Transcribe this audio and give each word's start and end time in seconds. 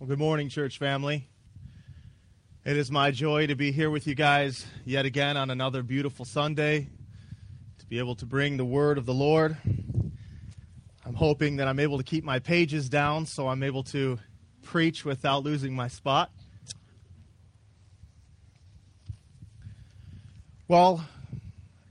Well, 0.00 0.08
good 0.08 0.18
morning, 0.18 0.48
church 0.48 0.78
family. 0.78 1.28
It 2.64 2.78
is 2.78 2.90
my 2.90 3.10
joy 3.10 3.48
to 3.48 3.54
be 3.54 3.70
here 3.70 3.90
with 3.90 4.06
you 4.06 4.14
guys 4.14 4.64
yet 4.86 5.04
again 5.04 5.36
on 5.36 5.50
another 5.50 5.82
beautiful 5.82 6.24
Sunday, 6.24 6.88
to 7.80 7.86
be 7.86 7.98
able 7.98 8.14
to 8.14 8.24
bring 8.24 8.56
the 8.56 8.64
word 8.64 8.96
of 8.96 9.04
the 9.04 9.12
Lord. 9.12 9.58
I'm 11.04 11.12
hoping 11.14 11.56
that 11.56 11.68
I'm 11.68 11.78
able 11.78 11.98
to 11.98 12.02
keep 12.02 12.24
my 12.24 12.38
pages 12.38 12.88
down 12.88 13.26
so 13.26 13.46
I'm 13.46 13.62
able 13.62 13.82
to 13.82 14.18
preach 14.62 15.04
without 15.04 15.42
losing 15.42 15.76
my 15.76 15.88
spot. 15.88 16.30
Well, 20.66 21.04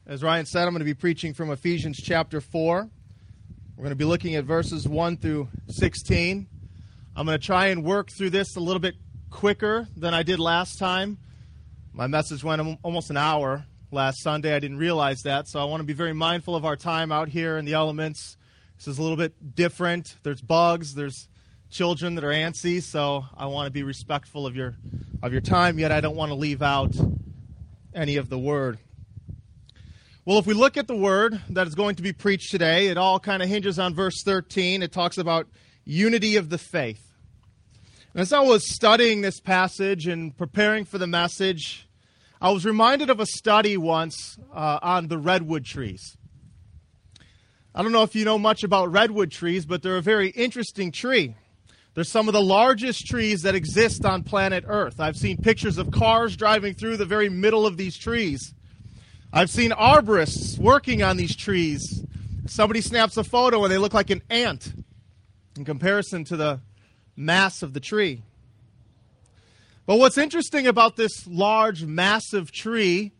as 0.07 0.23
Ryan 0.23 0.47
said, 0.47 0.63
I'm 0.63 0.71
going 0.71 0.79
to 0.79 0.83
be 0.83 0.95
preaching 0.95 1.35
from 1.35 1.51
Ephesians 1.51 2.01
chapter 2.01 2.41
4. 2.41 2.89
We're 3.77 3.83
going 3.83 3.91
to 3.91 3.95
be 3.95 4.03
looking 4.03 4.33
at 4.33 4.45
verses 4.45 4.87
1 4.87 5.17
through 5.17 5.49
16. 5.67 6.47
I'm 7.15 7.25
going 7.25 7.37
to 7.37 7.45
try 7.45 7.67
and 7.67 7.83
work 7.83 8.11
through 8.11 8.29
this 8.29 8.55
a 8.55 8.59
little 8.59 8.79
bit 8.79 8.95
quicker 9.29 9.87
than 9.97 10.13
I 10.13 10.23
did 10.23 10.39
last 10.39 10.79
time. 10.79 11.17
My 11.91 12.07
message 12.07 12.43
went 12.43 12.79
almost 12.83 13.09
an 13.09 13.17
hour 13.17 13.65
last 13.91 14.21
Sunday. 14.21 14.53
I 14.53 14.59
didn't 14.59 14.77
realize 14.77 15.23
that, 15.23 15.47
so 15.47 15.59
I 15.59 15.65
want 15.65 15.81
to 15.81 15.85
be 15.85 15.93
very 15.93 16.13
mindful 16.13 16.55
of 16.55 16.65
our 16.65 16.75
time 16.75 17.11
out 17.11 17.27
here 17.27 17.57
in 17.57 17.65
the 17.65 17.73
elements. 17.73 18.37
This 18.77 18.87
is 18.87 18.99
a 18.99 19.01
little 19.01 19.17
bit 19.17 19.55
different. 19.55 20.15
There's 20.23 20.41
bugs, 20.41 20.93
there's 20.93 21.27
children 21.69 22.15
that 22.15 22.23
are 22.23 22.31
antsy, 22.31 22.81
so 22.81 23.25
I 23.35 23.47
want 23.47 23.67
to 23.67 23.71
be 23.71 23.83
respectful 23.83 24.45
of 24.45 24.55
your 24.55 24.77
of 25.21 25.33
your 25.33 25.41
time, 25.41 25.79
yet 25.79 25.91
I 25.91 25.99
don't 25.99 26.15
want 26.15 26.29
to 26.29 26.35
leave 26.35 26.61
out 26.61 26.95
any 27.93 28.15
of 28.15 28.29
the 28.29 28.39
word. 28.39 28.79
Well, 30.23 30.37
if 30.37 30.45
we 30.45 30.53
look 30.53 30.77
at 30.77 30.87
the 30.87 30.95
word 30.95 31.41
that 31.49 31.67
is 31.67 31.75
going 31.75 31.95
to 31.95 32.03
be 32.03 32.13
preached 32.13 32.51
today, 32.51 32.87
it 32.87 32.97
all 32.97 33.19
kind 33.19 33.43
of 33.43 33.49
hinges 33.49 33.79
on 33.79 33.93
verse 33.93 34.23
13. 34.23 34.83
It 34.83 34.91
talks 34.91 35.17
about 35.17 35.47
unity 35.89 36.35
of 36.35 36.49
the 36.49 36.57
faith. 36.57 37.15
And 38.13 38.21
as 38.21 38.31
I 38.31 38.41
was 38.41 38.71
studying 38.71 39.21
this 39.21 39.39
passage 39.39 40.07
and 40.07 40.37
preparing 40.37 40.85
for 40.85 40.99
the 40.99 41.07
message, 41.07 41.87
I 42.39 42.51
was 42.51 42.63
reminded 42.63 43.09
of 43.09 43.19
a 43.19 43.25
study 43.25 43.75
once 43.75 44.37
uh, 44.53 44.79
on 44.83 45.07
the 45.07 45.17
redwood 45.17 45.65
trees. 45.65 46.15
I 47.73 47.81
don't 47.81 47.91
know 47.91 48.03
if 48.03 48.15
you 48.15 48.23
know 48.23 48.37
much 48.37 48.63
about 48.63 48.91
redwood 48.91 49.31
trees, 49.31 49.65
but 49.65 49.81
they're 49.81 49.97
a 49.97 50.01
very 50.01 50.29
interesting 50.29 50.91
tree. 50.91 51.35
They're 51.95 52.03
some 52.03 52.27
of 52.27 52.33
the 52.33 52.41
largest 52.41 53.07
trees 53.07 53.41
that 53.41 53.55
exist 53.55 54.05
on 54.05 54.23
planet 54.23 54.65
Earth. 54.67 54.99
I've 54.99 55.17
seen 55.17 55.37
pictures 55.37 55.79
of 55.79 55.89
cars 55.89 56.37
driving 56.37 56.75
through 56.75 56.97
the 56.97 57.05
very 57.05 57.29
middle 57.29 57.65
of 57.65 57.77
these 57.77 57.97
trees. 57.97 58.53
I've 59.33 59.49
seen 59.49 59.71
arborists 59.71 60.57
working 60.59 61.01
on 61.01 61.17
these 61.17 61.35
trees. 61.35 62.03
Somebody 62.45 62.81
snaps 62.81 63.17
a 63.17 63.23
photo 63.23 63.63
and 63.63 63.71
they 63.73 63.77
look 63.79 63.93
like 63.93 64.11
an 64.11 64.21
ant 64.29 64.71
in 65.59 65.65
comparison 65.65 66.23
to 66.23 66.37
the 66.37 66.61
mass 67.15 67.61
of 67.61 67.73
the 67.73 67.81
tree. 67.81 68.23
But 69.85 69.99
what's 69.99 70.17
interesting 70.17 70.65
about 70.67 70.95
this 70.95 71.27
large, 71.27 71.83
massive 71.83 72.51
tree 72.51 73.11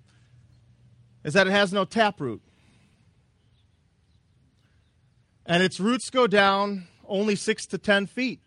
is 1.24 1.34
that 1.34 1.48
it 1.48 1.52
has 1.52 1.74
no 1.74 1.84
taproot. 1.84 2.42
And 5.46 5.62
its 5.62 5.80
roots 5.80 6.10
go 6.10 6.28
down 6.28 6.88
only 7.08 7.36
six 7.36 7.66
to 7.68 7.78
ten 7.78 8.06
feet. 8.06 8.40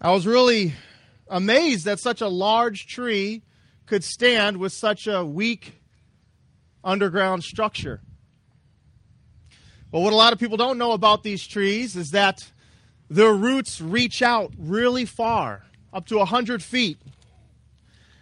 I 0.00 0.10
was 0.10 0.26
really 0.26 0.74
amazed 1.28 1.84
that 1.84 2.00
such 2.00 2.20
a 2.20 2.28
large 2.28 2.86
tree 2.86 3.42
could 3.86 4.02
stand 4.02 4.56
with 4.56 4.72
such 4.72 5.06
a 5.06 5.24
weak 5.24 5.80
underground 6.82 7.44
structure. 7.44 8.00
But 9.92 10.00
what 10.00 10.14
a 10.14 10.16
lot 10.16 10.32
of 10.32 10.38
people 10.38 10.56
don't 10.56 10.78
know 10.78 10.92
about 10.92 11.22
these 11.22 11.46
trees 11.46 11.96
is 11.96 12.08
that 12.10 12.38
their 13.10 13.34
roots 13.34 13.78
reach 13.80 14.22
out 14.22 14.52
really 14.58 15.04
far, 15.04 15.64
up 15.92 16.06
to 16.06 16.16
100 16.16 16.62
feet, 16.62 16.98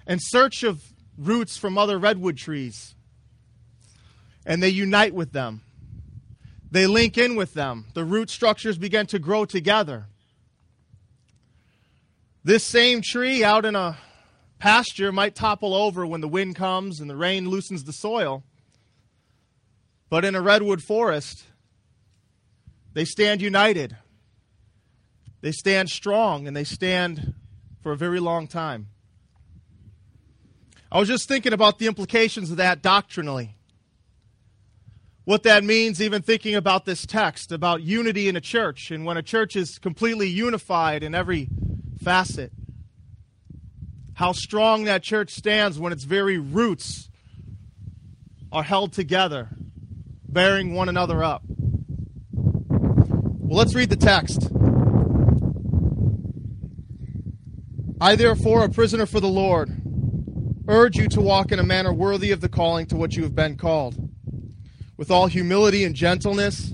in 0.04 0.18
search 0.20 0.64
of 0.64 0.82
roots 1.16 1.56
from 1.56 1.78
other 1.78 1.96
redwood 1.96 2.36
trees. 2.36 2.96
And 4.44 4.60
they 4.60 4.68
unite 4.68 5.14
with 5.14 5.32
them. 5.32 5.62
They 6.72 6.88
link 6.88 7.16
in 7.16 7.36
with 7.36 7.54
them. 7.54 7.86
The 7.94 8.04
root 8.04 8.30
structures 8.30 8.76
begin 8.76 9.06
to 9.06 9.20
grow 9.20 9.44
together. 9.44 10.06
This 12.42 12.64
same 12.64 13.00
tree 13.00 13.44
out 13.44 13.64
in 13.64 13.76
a 13.76 13.96
pasture 14.58 15.12
might 15.12 15.36
topple 15.36 15.74
over 15.74 16.04
when 16.04 16.20
the 16.20 16.28
wind 16.28 16.56
comes 16.56 16.98
and 16.98 17.08
the 17.08 17.16
rain 17.16 17.48
loosens 17.48 17.84
the 17.84 17.92
soil. 17.92 18.42
But 20.08 20.24
in 20.24 20.34
a 20.34 20.40
redwood 20.40 20.82
forest, 20.82 21.44
they 22.92 23.04
stand 23.04 23.40
united. 23.40 23.96
They 25.40 25.52
stand 25.52 25.90
strong 25.90 26.46
and 26.46 26.56
they 26.56 26.64
stand 26.64 27.34
for 27.82 27.92
a 27.92 27.96
very 27.96 28.20
long 28.20 28.46
time. 28.46 28.88
I 30.92 30.98
was 30.98 31.08
just 31.08 31.28
thinking 31.28 31.52
about 31.52 31.78
the 31.78 31.86
implications 31.86 32.50
of 32.50 32.56
that 32.56 32.82
doctrinally. 32.82 33.56
What 35.24 35.44
that 35.44 35.62
means, 35.62 36.02
even 36.02 36.22
thinking 36.22 36.56
about 36.56 36.84
this 36.84 37.06
text, 37.06 37.52
about 37.52 37.82
unity 37.82 38.28
in 38.28 38.34
a 38.34 38.40
church, 38.40 38.90
and 38.90 39.04
when 39.04 39.16
a 39.16 39.22
church 39.22 39.54
is 39.54 39.78
completely 39.78 40.28
unified 40.28 41.04
in 41.04 41.14
every 41.14 41.48
facet. 42.02 42.50
How 44.14 44.32
strong 44.32 44.84
that 44.84 45.02
church 45.02 45.30
stands 45.30 45.78
when 45.78 45.92
its 45.92 46.04
very 46.04 46.38
roots 46.38 47.08
are 48.50 48.64
held 48.64 48.92
together, 48.92 49.48
bearing 50.28 50.74
one 50.74 50.88
another 50.88 51.22
up. 51.22 51.42
Well, 53.50 53.58
let's 53.58 53.74
read 53.74 53.90
the 53.90 53.96
text. 53.96 54.48
I, 58.00 58.14
therefore, 58.14 58.62
a 58.62 58.68
prisoner 58.68 59.06
for 59.06 59.18
the 59.18 59.26
Lord, 59.26 59.68
urge 60.68 60.94
you 60.94 61.08
to 61.08 61.20
walk 61.20 61.50
in 61.50 61.58
a 61.58 61.64
manner 61.64 61.92
worthy 61.92 62.30
of 62.30 62.42
the 62.42 62.48
calling 62.48 62.86
to 62.86 62.96
which 62.96 63.16
you 63.16 63.24
have 63.24 63.34
been 63.34 63.56
called, 63.56 64.08
with 64.96 65.10
all 65.10 65.26
humility 65.26 65.82
and 65.82 65.96
gentleness, 65.96 66.72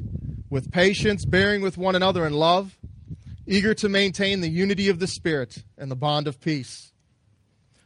with 0.50 0.70
patience, 0.70 1.25
bearing 1.25 1.62
with 1.62 1.78
one 1.78 1.94
another 1.94 2.26
in 2.26 2.34
love, 2.34 2.76
eager 3.47 3.72
to 3.72 3.88
maintain 3.88 4.43
the 4.43 4.50
unity 4.50 4.91
of 4.91 4.98
the 4.98 5.06
Spirit 5.06 5.64
and 5.78 5.91
the 5.91 5.97
bond 5.97 6.28
of 6.28 6.43
peace. 6.43 6.93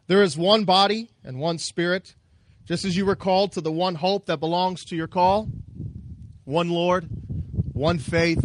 There 0.09 0.21
is 0.21 0.37
one 0.37 0.65
body 0.65 1.11
and 1.23 1.39
one 1.39 1.59
Spirit, 1.59 2.17
just 2.67 2.85
as 2.85 2.97
you 2.97 3.07
were 3.07 3.15
called 3.15 3.53
to 3.53 3.61
the 3.61 3.71
one 3.71 3.95
hope 3.95 4.27
that 4.27 4.41
belongs 4.41 4.83
to 4.87 4.97
your 4.97 5.07
call 5.07 5.49
one 6.45 6.71
Lord, 6.71 7.09
one 7.73 7.99
faith, 7.99 8.45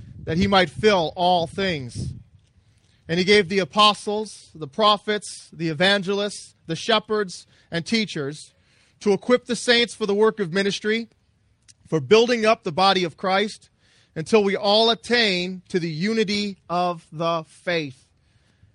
that 0.23 0.37
he 0.37 0.47
might 0.47 0.69
fill 0.69 1.13
all 1.15 1.47
things. 1.47 2.13
And 3.07 3.19
he 3.19 3.25
gave 3.25 3.49
the 3.49 3.59
apostles, 3.59 4.49
the 4.55 4.67
prophets, 4.67 5.49
the 5.51 5.69
evangelists, 5.69 6.55
the 6.67 6.75
shepherds, 6.75 7.45
and 7.69 7.85
teachers 7.85 8.53
to 9.01 9.13
equip 9.13 9.45
the 9.45 9.55
saints 9.55 9.95
for 9.95 10.05
the 10.05 10.13
work 10.13 10.39
of 10.39 10.53
ministry, 10.53 11.09
for 11.87 11.99
building 11.99 12.45
up 12.45 12.63
the 12.63 12.71
body 12.71 13.03
of 13.03 13.17
Christ, 13.17 13.69
until 14.15 14.43
we 14.43 14.55
all 14.55 14.89
attain 14.89 15.61
to 15.69 15.79
the 15.79 15.89
unity 15.89 16.57
of 16.69 17.07
the 17.11 17.43
faith 17.47 18.07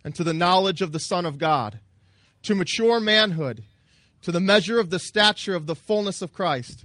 and 0.05 0.15
to 0.15 0.25
the 0.25 0.35
knowledge 0.35 0.83
of 0.83 0.93
the 0.93 1.01
Son 1.01 1.25
of 1.25 1.39
God, 1.39 1.79
to 2.43 2.55
mature 2.55 3.01
manhood, 3.01 3.65
to 4.23 4.33
the 4.33 4.41
measure 4.41 4.81
of 4.81 4.91
the 4.91 4.99
stature 4.99 5.55
of 5.55 5.67
the 5.67 5.75
fullness 5.75 6.21
of 6.21 6.33
Christ 6.33 6.85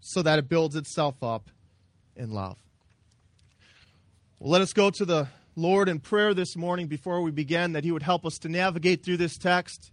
so 0.00 0.22
that 0.22 0.38
it 0.38 0.48
builds 0.48 0.76
itself 0.76 1.22
up 1.22 1.50
in 2.16 2.30
love. 2.30 2.56
Well, 4.38 4.50
let 4.50 4.62
us 4.62 4.72
go 4.72 4.90
to 4.90 5.04
the 5.04 5.28
Lord, 5.56 5.88
in 5.88 6.00
prayer 6.00 6.32
this 6.32 6.56
morning 6.56 6.86
before 6.86 7.20
we 7.20 7.30
begin, 7.30 7.72
that 7.72 7.84
He 7.84 7.92
would 7.92 8.02
help 8.02 8.24
us 8.24 8.38
to 8.38 8.48
navigate 8.48 9.04
through 9.04 9.18
this 9.18 9.36
text, 9.36 9.90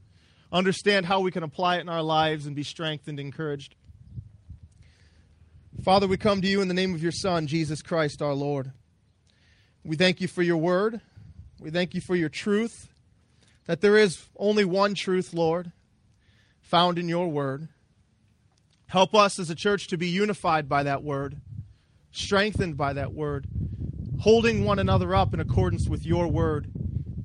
understand 0.52 1.06
how 1.06 1.20
we 1.20 1.32
can 1.32 1.44
apply 1.44 1.78
it 1.78 1.82
in 1.82 1.90
our 1.90 2.04
lives, 2.04 2.46
and 2.46 2.56
be 2.56 2.64
strengthened 2.64 3.20
and 3.20 3.28
encouraged. 3.28 3.76
Father, 5.84 6.08
we 6.08 6.16
come 6.16 6.42
to 6.42 6.48
you 6.48 6.62
in 6.62 6.68
the 6.68 6.74
name 6.74 6.94
of 6.94 7.04
your 7.04 7.12
Son, 7.12 7.48
Jesus 7.48 7.82
Christ 7.82 8.22
our 8.22 8.34
Lord. 8.34 8.72
We 9.84 9.96
thank 9.96 10.22
you 10.22 10.28
for 10.28 10.42
your 10.42 10.58
word. 10.58 11.02
We 11.60 11.72
thank 11.72 11.94
you 11.94 12.02
for 12.02 12.16
your 12.16 12.30
truth, 12.30 12.88
that 13.66 13.82
there 13.82 13.98
is 13.98 14.26
only 14.38 14.64
one 14.64 14.94
truth, 14.94 15.34
Lord, 15.34 15.72
found 16.62 16.98
in 16.98 17.10
your 17.10 17.28
word. 17.30 17.68
Help 18.88 19.14
us 19.14 19.38
as 19.40 19.50
a 19.50 19.56
church 19.56 19.88
to 19.88 19.98
be 19.98 20.08
unified 20.08 20.70
by 20.70 20.84
that 20.84 21.04
word, 21.04 21.42
strengthened 22.12 22.78
by 22.78 22.94
that 22.94 23.14
word, 23.14 23.48
holding 24.22 24.64
one 24.64 24.80
another 24.80 25.14
up 25.14 25.34
in 25.34 25.40
accordance 25.40 25.88
with 25.90 26.06
your 26.06 26.28
word 26.28 26.72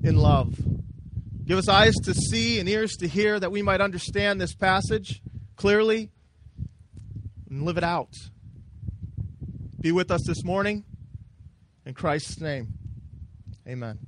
in 0.03 0.17
love. 0.17 0.57
Give 1.45 1.59
us 1.59 1.69
eyes 1.69 1.95
to 2.05 2.15
see 2.15 2.59
and 2.59 2.69
ears 2.69 2.97
to 2.97 3.09
hear 3.09 3.39
that 3.39 3.53
we 3.53 3.63
might 3.63 3.81
understand 3.81 4.41
this 4.41 4.55
passage 4.55 5.21
clearly 5.57 6.11
and 7.49 7.63
live 7.63 7.77
it 7.77 7.85
out. 7.85 8.13
Be 9.81 9.93
with 9.93 10.11
us 10.11 10.23
this 10.27 10.45
morning. 10.45 10.85
In 11.85 11.95
Christ's 11.95 12.41
name, 12.41 12.75
amen. 13.67 13.99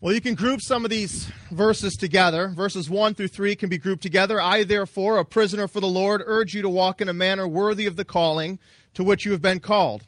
Well, 0.00 0.14
you 0.14 0.20
can 0.20 0.36
group 0.36 0.60
some 0.60 0.84
of 0.84 0.92
these 0.92 1.28
verses 1.50 1.96
together. 1.96 2.52
Verses 2.54 2.88
1 2.88 3.14
through 3.14 3.26
3 3.26 3.56
can 3.56 3.68
be 3.68 3.78
grouped 3.78 4.00
together. 4.00 4.40
I, 4.40 4.62
therefore, 4.62 5.18
a 5.18 5.24
prisoner 5.24 5.66
for 5.66 5.80
the 5.80 5.88
Lord, 5.88 6.22
urge 6.24 6.54
you 6.54 6.62
to 6.62 6.68
walk 6.68 7.00
in 7.00 7.08
a 7.08 7.12
manner 7.12 7.48
worthy 7.48 7.84
of 7.84 7.96
the 7.96 8.04
calling 8.04 8.60
to 8.94 9.02
which 9.02 9.24
you 9.24 9.32
have 9.32 9.42
been 9.42 9.58
called, 9.58 10.04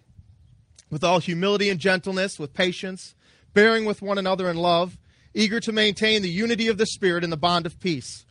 with 0.90 1.02
all 1.02 1.19
humility 1.19 1.70
and 1.70 1.81
gentleness, 1.81 2.38
with 2.38 2.54
patience, 2.54 3.16
bearing 3.52 3.84
with 3.84 4.00
one 4.00 4.16
another 4.16 4.48
in 4.48 4.56
love, 4.56 4.96
eager 5.34 5.58
to 5.58 5.72
maintain 5.72 6.22
the 6.22 6.31
unity 6.31 6.69
of 6.69 6.78
the 6.78 6.87
Spirit 6.87 7.25
in 7.25 7.31
the 7.31 7.37
bond 7.37 7.66
of 7.66 7.81
peace. 7.81 8.25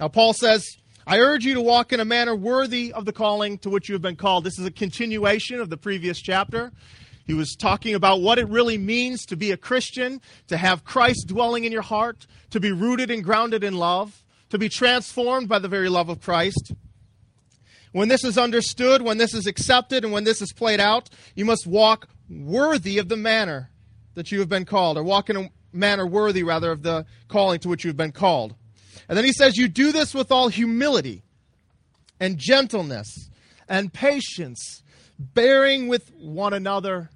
Now, 0.00 0.08
Paul 0.08 0.32
says, 0.32 0.78
I 1.06 1.20
urge 1.20 1.44
you 1.44 1.54
to 1.54 1.60
walk 1.60 1.92
in 1.92 2.00
a 2.00 2.04
manner 2.04 2.34
worthy 2.34 2.92
of 2.92 3.04
the 3.04 3.12
calling 3.12 3.58
to 3.58 3.70
which 3.70 3.88
you 3.88 3.92
have 3.92 4.02
been 4.02 4.16
called. 4.16 4.42
This 4.42 4.58
is 4.58 4.66
a 4.66 4.70
continuation 4.72 5.60
of 5.60 5.70
the 5.70 5.76
previous 5.76 6.18
chapter. 6.20 6.72
He 7.26 7.34
was 7.34 7.56
talking 7.56 7.94
about 7.94 8.20
what 8.20 8.38
it 8.38 8.48
really 8.48 8.76
means 8.76 9.24
to 9.26 9.36
be 9.36 9.50
a 9.50 9.56
Christian, 9.56 10.20
to 10.48 10.56
have 10.56 10.84
Christ 10.84 11.26
dwelling 11.26 11.64
in 11.64 11.72
your 11.72 11.82
heart, 11.82 12.26
to 12.50 12.60
be 12.60 12.70
rooted 12.70 13.10
and 13.10 13.24
grounded 13.24 13.64
in 13.64 13.74
love, 13.74 14.24
to 14.50 14.58
be 14.58 14.68
transformed 14.68 15.48
by 15.48 15.58
the 15.58 15.68
very 15.68 15.88
love 15.88 16.08
of 16.08 16.20
Christ. 16.20 16.72
When 17.92 18.08
this 18.08 18.24
is 18.24 18.36
understood, 18.36 19.02
when 19.02 19.18
this 19.18 19.34
is 19.34 19.46
accepted, 19.46 20.04
and 20.04 20.12
when 20.12 20.24
this 20.24 20.42
is 20.42 20.52
played 20.52 20.80
out, 20.80 21.08
you 21.34 21.44
must 21.44 21.66
walk 21.66 22.08
worthy 22.28 22.98
of 22.98 23.08
the 23.08 23.16
manner 23.16 23.70
that 24.14 24.30
you 24.30 24.40
have 24.40 24.48
been 24.48 24.64
called, 24.64 24.98
or 24.98 25.02
walk 25.02 25.30
in 25.30 25.36
a 25.36 25.50
manner 25.72 26.06
worthy, 26.06 26.42
rather, 26.42 26.70
of 26.70 26.82
the 26.82 27.06
calling 27.28 27.58
to 27.60 27.68
which 27.68 27.84
you 27.84 27.88
have 27.88 27.96
been 27.96 28.12
called. 28.12 28.54
And 29.08 29.16
then 29.16 29.24
he 29.24 29.32
says, 29.32 29.56
You 29.56 29.68
do 29.68 29.92
this 29.92 30.14
with 30.14 30.30
all 30.30 30.48
humility 30.48 31.22
and 32.20 32.38
gentleness 32.38 33.30
and 33.68 33.92
patience, 33.92 34.82
bearing 35.18 35.88
with 35.88 36.12
one 36.14 36.52
another 36.52 37.10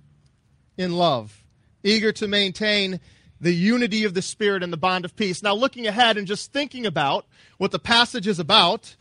in 0.78 0.96
love, 0.96 1.44
eager 1.84 2.12
to 2.12 2.26
maintain 2.26 3.00
the 3.40 3.54
unity 3.54 4.04
of 4.04 4.14
the 4.14 4.22
Spirit 4.22 4.62
and 4.62 4.72
the 4.72 4.78
bond 4.78 5.04
of 5.04 5.14
peace. 5.14 5.42
Now, 5.42 5.54
looking 5.54 5.86
ahead 5.86 6.16
and 6.16 6.26
just 6.26 6.52
thinking 6.52 6.86
about 6.86 7.26
what 7.58 7.70
the 7.70 7.78
passage 7.78 8.26
is 8.26 8.38
about 8.38 8.96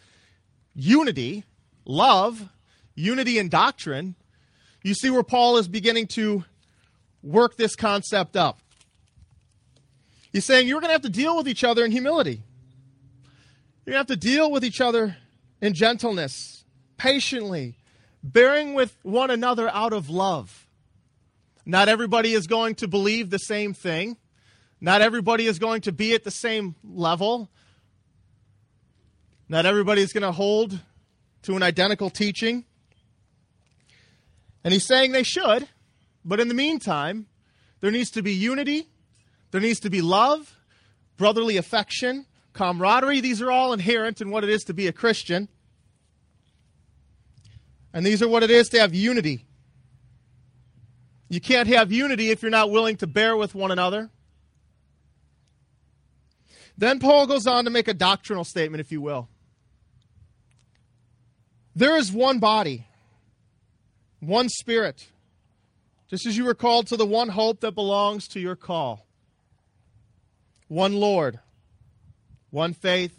unity, 0.75 1.45
love, 1.85 2.50
unity 2.94 3.39
in 3.39 3.47
doctrine 3.47 4.15
you 4.88 4.94
see 4.94 5.09
where 5.09 5.24
Paul 5.24 5.57
is 5.57 5.68
beginning 5.68 6.07
to 6.07 6.45
work 7.21 7.57
this 7.57 7.75
concept 7.75 8.38
up. 8.38 8.59
He's 10.31 10.45
saying 10.45 10.68
you're 10.68 10.80
going 10.80 10.89
to 10.89 10.94
have 10.94 11.01
to 11.01 11.09
deal 11.09 11.35
with 11.35 11.47
each 11.47 11.63
other 11.63 11.83
in 11.83 11.91
humility. 11.91 12.44
You're 13.85 13.94
going 13.94 14.06
to 14.06 14.13
have 14.13 14.19
to 14.21 14.27
deal 14.27 14.51
with 14.51 14.63
each 14.63 14.80
other 14.80 15.18
in 15.62 15.73
gentleness, 15.73 16.63
patiently, 16.97 17.75
bearing 18.23 18.73
with 18.73 18.95
one 19.03 19.30
another 19.30 19.69
out 19.69 19.94
of 19.94 20.09
love. 20.09 20.67
Not 21.69 21.90
everybody 21.90 22.31
is 22.31 22.48
going 22.48 22.75
to 22.75 22.88
believe 22.88 23.30
the 23.30 23.40
same 23.40 23.74
thing. 23.74 24.16
Not 24.80 25.02
everybody 25.02 25.48
is 25.48 25.60
going 25.60 25.81
to 25.81 25.92
be 25.92 26.14
at 26.14 26.24
the 26.24 26.31
same 26.31 26.75
level. 26.81 27.50
Not 29.50 29.66
everybody 29.66 30.02
is 30.02 30.14
going 30.14 30.24
to 30.24 30.31
hold 30.31 30.80
to 31.42 31.58
an 31.58 31.64
identical 31.64 32.10
teaching. 32.10 32.64
And 34.64 34.72
he's 34.72 34.88
saying 34.88 35.12
they 35.12 35.24
should, 35.24 35.68
but 36.24 36.40
in 36.40 36.48
the 36.48 36.54
meantime, 36.54 37.25
there 37.81 37.92
needs 37.92 38.12
to 38.12 38.22
be 38.22 38.31
unity, 38.31 38.88
there 39.52 39.60
needs 39.60 39.81
to 39.81 39.90
be 39.90 40.02
love, 40.02 40.58
brotherly 41.18 41.58
affection, 41.58 42.28
camaraderie. 42.54 43.19
These 43.19 43.42
are 43.42 43.52
all 43.52 43.74
inherent 43.74 44.22
in 44.22 44.31
what 44.31 44.46
it 44.46 44.50
is 44.50 44.64
to 44.64 44.74
be 44.74 44.88
a 44.88 44.94
Christian. 44.94 45.50
And 47.92 48.06
these 48.06 48.22
are 48.24 48.30
what 48.30 48.44
it 48.44 48.52
is 48.52 48.69
to 48.69 48.80
have 48.80 48.96
unity 48.96 49.46
you 51.29 51.41
can't 51.41 51.68
have 51.68 51.91
unity 51.91 52.29
if 52.31 52.41
you're 52.41 52.51
not 52.51 52.71
willing 52.71 52.97
to 52.97 53.07
bear 53.07 53.35
with 53.35 53.53
one 53.53 53.71
another. 53.71 54.09
Then 56.77 57.00
Paul 57.00 57.27
goes 57.27 57.47
on 57.47 57.65
to 57.65 57.71
make 57.71 57.88
a 57.88 57.94
doctrinal 57.94 58.44
statement, 58.44 58.81
if 58.81 58.91
you 58.91 59.01
will. 59.01 59.27
There 61.75 61.97
is 61.97 62.12
one 62.12 62.39
body, 62.39 62.88
one 64.19 64.50
spirit, 64.50 65.07
just 66.09 66.25
as 66.25 66.38
you 66.38 66.45
were 66.45 66.56
called 66.56 66.88
to 66.88 66.97
the 66.97 67.06
one 67.06 67.30
hope 67.30 67.62
that 67.62 67.73
belongs 67.73 68.27
to 68.30 68.39
your 68.39 68.56
call. 68.56 69.06
One 70.68 70.94
Lord, 70.94 71.39
one 72.51 72.73
faith, 72.73 73.18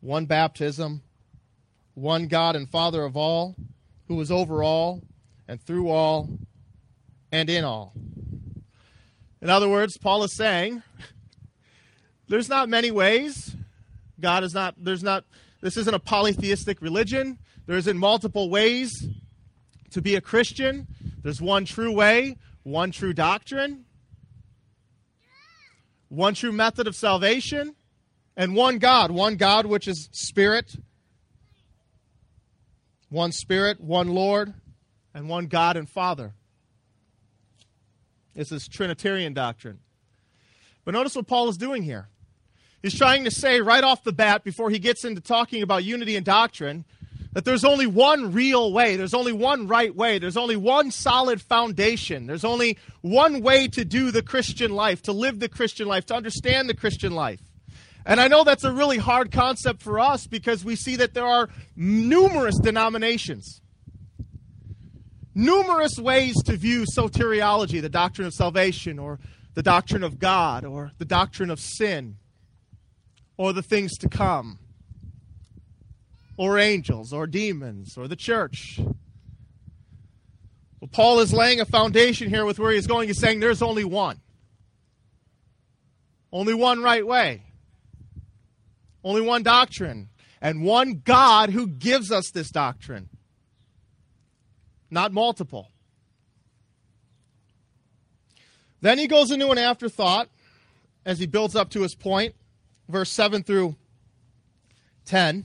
one 0.00 0.26
baptism, 0.26 1.02
one 1.94 2.28
God 2.28 2.56
and 2.56 2.68
Father 2.68 3.04
of 3.04 3.16
all, 3.16 3.56
who 4.08 4.20
is 4.20 4.30
over 4.30 4.62
all 4.62 5.02
and 5.46 5.60
through 5.60 5.88
all 5.88 6.28
and 7.32 7.48
in 7.48 7.64
all. 7.64 7.92
In 9.42 9.48
other 9.48 9.68
words, 9.68 9.96
Paul 9.96 10.22
is 10.24 10.34
saying 10.34 10.82
there's 12.28 12.48
not 12.48 12.68
many 12.68 12.90
ways. 12.90 13.56
God 14.20 14.44
is 14.44 14.54
not, 14.54 14.74
there's 14.76 15.02
not, 15.02 15.24
this 15.62 15.76
isn't 15.76 15.94
a 15.94 15.98
polytheistic 15.98 16.82
religion. 16.82 17.38
There 17.66 17.76
isn't 17.76 17.96
multiple 17.96 18.50
ways 18.50 19.08
to 19.90 20.02
be 20.02 20.14
a 20.14 20.20
Christian. 20.20 20.86
There's 21.22 21.40
one 21.40 21.64
true 21.64 21.92
way, 21.92 22.36
one 22.62 22.90
true 22.90 23.12
doctrine, 23.12 23.84
one 26.08 26.34
true 26.34 26.52
method 26.52 26.86
of 26.86 26.94
salvation, 26.94 27.74
and 28.36 28.54
one 28.54 28.78
God, 28.78 29.10
one 29.10 29.36
God 29.36 29.66
which 29.66 29.88
is 29.88 30.08
Spirit, 30.12 30.76
one 33.08 33.32
Spirit, 33.32 33.80
one 33.80 34.08
Lord, 34.08 34.54
and 35.14 35.28
one 35.28 35.46
God 35.46 35.76
and 35.76 35.88
Father. 35.88 36.34
It's 38.34 38.50
this 38.50 38.68
Trinitarian 38.68 39.34
doctrine. 39.34 39.80
But 40.84 40.94
notice 40.94 41.16
what 41.16 41.26
Paul 41.26 41.48
is 41.48 41.56
doing 41.56 41.82
here. 41.82 42.08
He's 42.82 42.96
trying 42.96 43.24
to 43.24 43.30
say 43.30 43.60
right 43.60 43.84
off 43.84 44.04
the 44.04 44.12
bat, 44.12 44.42
before 44.44 44.70
he 44.70 44.78
gets 44.78 45.04
into 45.04 45.20
talking 45.20 45.62
about 45.62 45.84
unity 45.84 46.16
and 46.16 46.24
doctrine, 46.24 46.84
that 47.32 47.44
there's 47.44 47.64
only 47.64 47.86
one 47.86 48.32
real 48.32 48.72
way. 48.72 48.96
There's 48.96 49.14
only 49.14 49.32
one 49.32 49.68
right 49.68 49.94
way. 49.94 50.18
There's 50.18 50.36
only 50.36 50.56
one 50.56 50.90
solid 50.90 51.40
foundation. 51.40 52.26
There's 52.26 52.44
only 52.44 52.78
one 53.02 53.42
way 53.42 53.68
to 53.68 53.84
do 53.84 54.10
the 54.10 54.22
Christian 54.22 54.72
life, 54.72 55.02
to 55.02 55.12
live 55.12 55.38
the 55.38 55.48
Christian 55.48 55.86
life, 55.86 56.06
to 56.06 56.14
understand 56.14 56.68
the 56.68 56.74
Christian 56.74 57.14
life. 57.14 57.40
And 58.06 58.20
I 58.20 58.28
know 58.28 58.44
that's 58.44 58.64
a 58.64 58.72
really 58.72 58.96
hard 58.96 59.30
concept 59.30 59.82
for 59.82 60.00
us 60.00 60.26
because 60.26 60.64
we 60.64 60.74
see 60.74 60.96
that 60.96 61.12
there 61.14 61.26
are 61.26 61.50
numerous 61.76 62.58
denominations 62.58 63.60
numerous 65.40 65.98
ways 65.98 66.36
to 66.44 66.56
view 66.56 66.84
soteriology, 66.96 67.80
the 67.80 67.88
doctrine 67.88 68.26
of 68.26 68.34
salvation, 68.34 68.98
or 68.98 69.18
the 69.54 69.62
doctrine 69.62 70.04
of 70.04 70.18
God, 70.18 70.64
or 70.64 70.92
the 70.98 71.04
doctrine 71.04 71.50
of 71.50 71.58
sin, 71.58 72.16
or 73.36 73.52
the 73.52 73.62
things 73.62 73.96
to 73.98 74.08
come, 74.08 74.58
or 76.36 76.58
angels, 76.58 77.12
or 77.12 77.26
demons, 77.26 77.96
or 77.96 78.06
the 78.06 78.16
church. 78.16 78.78
Well, 80.80 80.88
Paul 80.92 81.20
is 81.20 81.32
laying 81.32 81.60
a 81.60 81.64
foundation 81.64 82.28
here 82.28 82.44
with 82.44 82.58
where 82.58 82.72
he's 82.72 82.86
going. 82.86 83.08
He's 83.08 83.18
saying 83.18 83.40
there's 83.40 83.62
only 83.62 83.84
one. 83.84 84.20
Only 86.32 86.54
one 86.54 86.82
right 86.82 87.06
way. 87.06 87.42
Only 89.02 89.20
one 89.20 89.42
doctrine. 89.42 90.08
And 90.40 90.62
one 90.62 91.02
God 91.04 91.50
who 91.50 91.66
gives 91.66 92.10
us 92.12 92.30
this 92.30 92.50
doctrine 92.50 93.10
not 94.90 95.12
multiple. 95.12 95.70
Then 98.80 98.98
he 98.98 99.06
goes 99.06 99.30
into 99.30 99.50
an 99.50 99.58
afterthought 99.58 100.28
as 101.04 101.18
he 101.18 101.26
builds 101.26 101.54
up 101.54 101.70
to 101.70 101.82
his 101.82 101.94
point, 101.94 102.34
verse 102.88 103.10
7 103.10 103.42
through 103.42 103.76
10. 105.04 105.44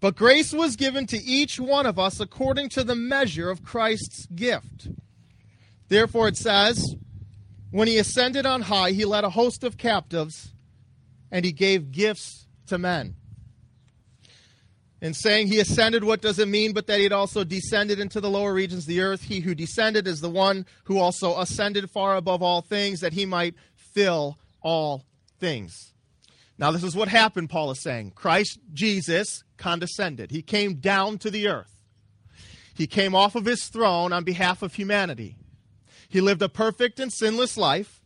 But 0.00 0.16
grace 0.16 0.52
was 0.52 0.76
given 0.76 1.06
to 1.08 1.18
each 1.18 1.58
one 1.58 1.84
of 1.84 1.98
us 1.98 2.20
according 2.20 2.68
to 2.70 2.84
the 2.84 2.94
measure 2.94 3.50
of 3.50 3.64
Christ's 3.64 4.26
gift. 4.26 4.88
Therefore, 5.88 6.28
it 6.28 6.36
says, 6.36 6.94
When 7.70 7.88
he 7.88 7.98
ascended 7.98 8.46
on 8.46 8.62
high, 8.62 8.92
he 8.92 9.04
led 9.04 9.24
a 9.24 9.30
host 9.30 9.64
of 9.64 9.76
captives 9.76 10.52
and 11.30 11.44
he 11.44 11.52
gave 11.52 11.90
gifts 11.90 12.46
to 12.66 12.78
men. 12.78 13.16
In 15.00 15.14
saying 15.14 15.46
he 15.46 15.60
ascended, 15.60 16.02
what 16.02 16.20
does 16.20 16.38
it 16.38 16.48
mean 16.48 16.72
but 16.72 16.88
that 16.88 16.98
he 16.98 17.04
had 17.04 17.12
also 17.12 17.44
descended 17.44 18.00
into 18.00 18.20
the 18.20 18.30
lower 18.30 18.52
regions 18.52 18.82
of 18.84 18.88
the 18.88 19.00
earth? 19.00 19.22
He 19.22 19.40
who 19.40 19.54
descended 19.54 20.08
is 20.08 20.20
the 20.20 20.30
one 20.30 20.66
who 20.84 20.98
also 20.98 21.38
ascended 21.38 21.90
far 21.90 22.16
above 22.16 22.42
all 22.42 22.62
things 22.62 23.00
that 23.00 23.12
he 23.12 23.24
might 23.24 23.54
fill 23.76 24.38
all 24.60 25.04
things. 25.38 25.92
Now, 26.58 26.72
this 26.72 26.82
is 26.82 26.96
what 26.96 27.06
happened, 27.06 27.50
Paul 27.50 27.70
is 27.70 27.80
saying. 27.80 28.12
Christ 28.16 28.58
Jesus 28.72 29.44
condescended, 29.56 30.32
he 30.32 30.42
came 30.42 30.74
down 30.74 31.18
to 31.18 31.30
the 31.30 31.46
earth. 31.46 31.78
He 32.74 32.88
came 32.88 33.14
off 33.14 33.34
of 33.36 33.44
his 33.44 33.64
throne 33.66 34.12
on 34.12 34.24
behalf 34.24 34.62
of 34.62 34.74
humanity. 34.74 35.36
He 36.08 36.20
lived 36.20 36.42
a 36.42 36.48
perfect 36.48 36.98
and 36.98 37.12
sinless 37.12 37.56
life. 37.56 37.97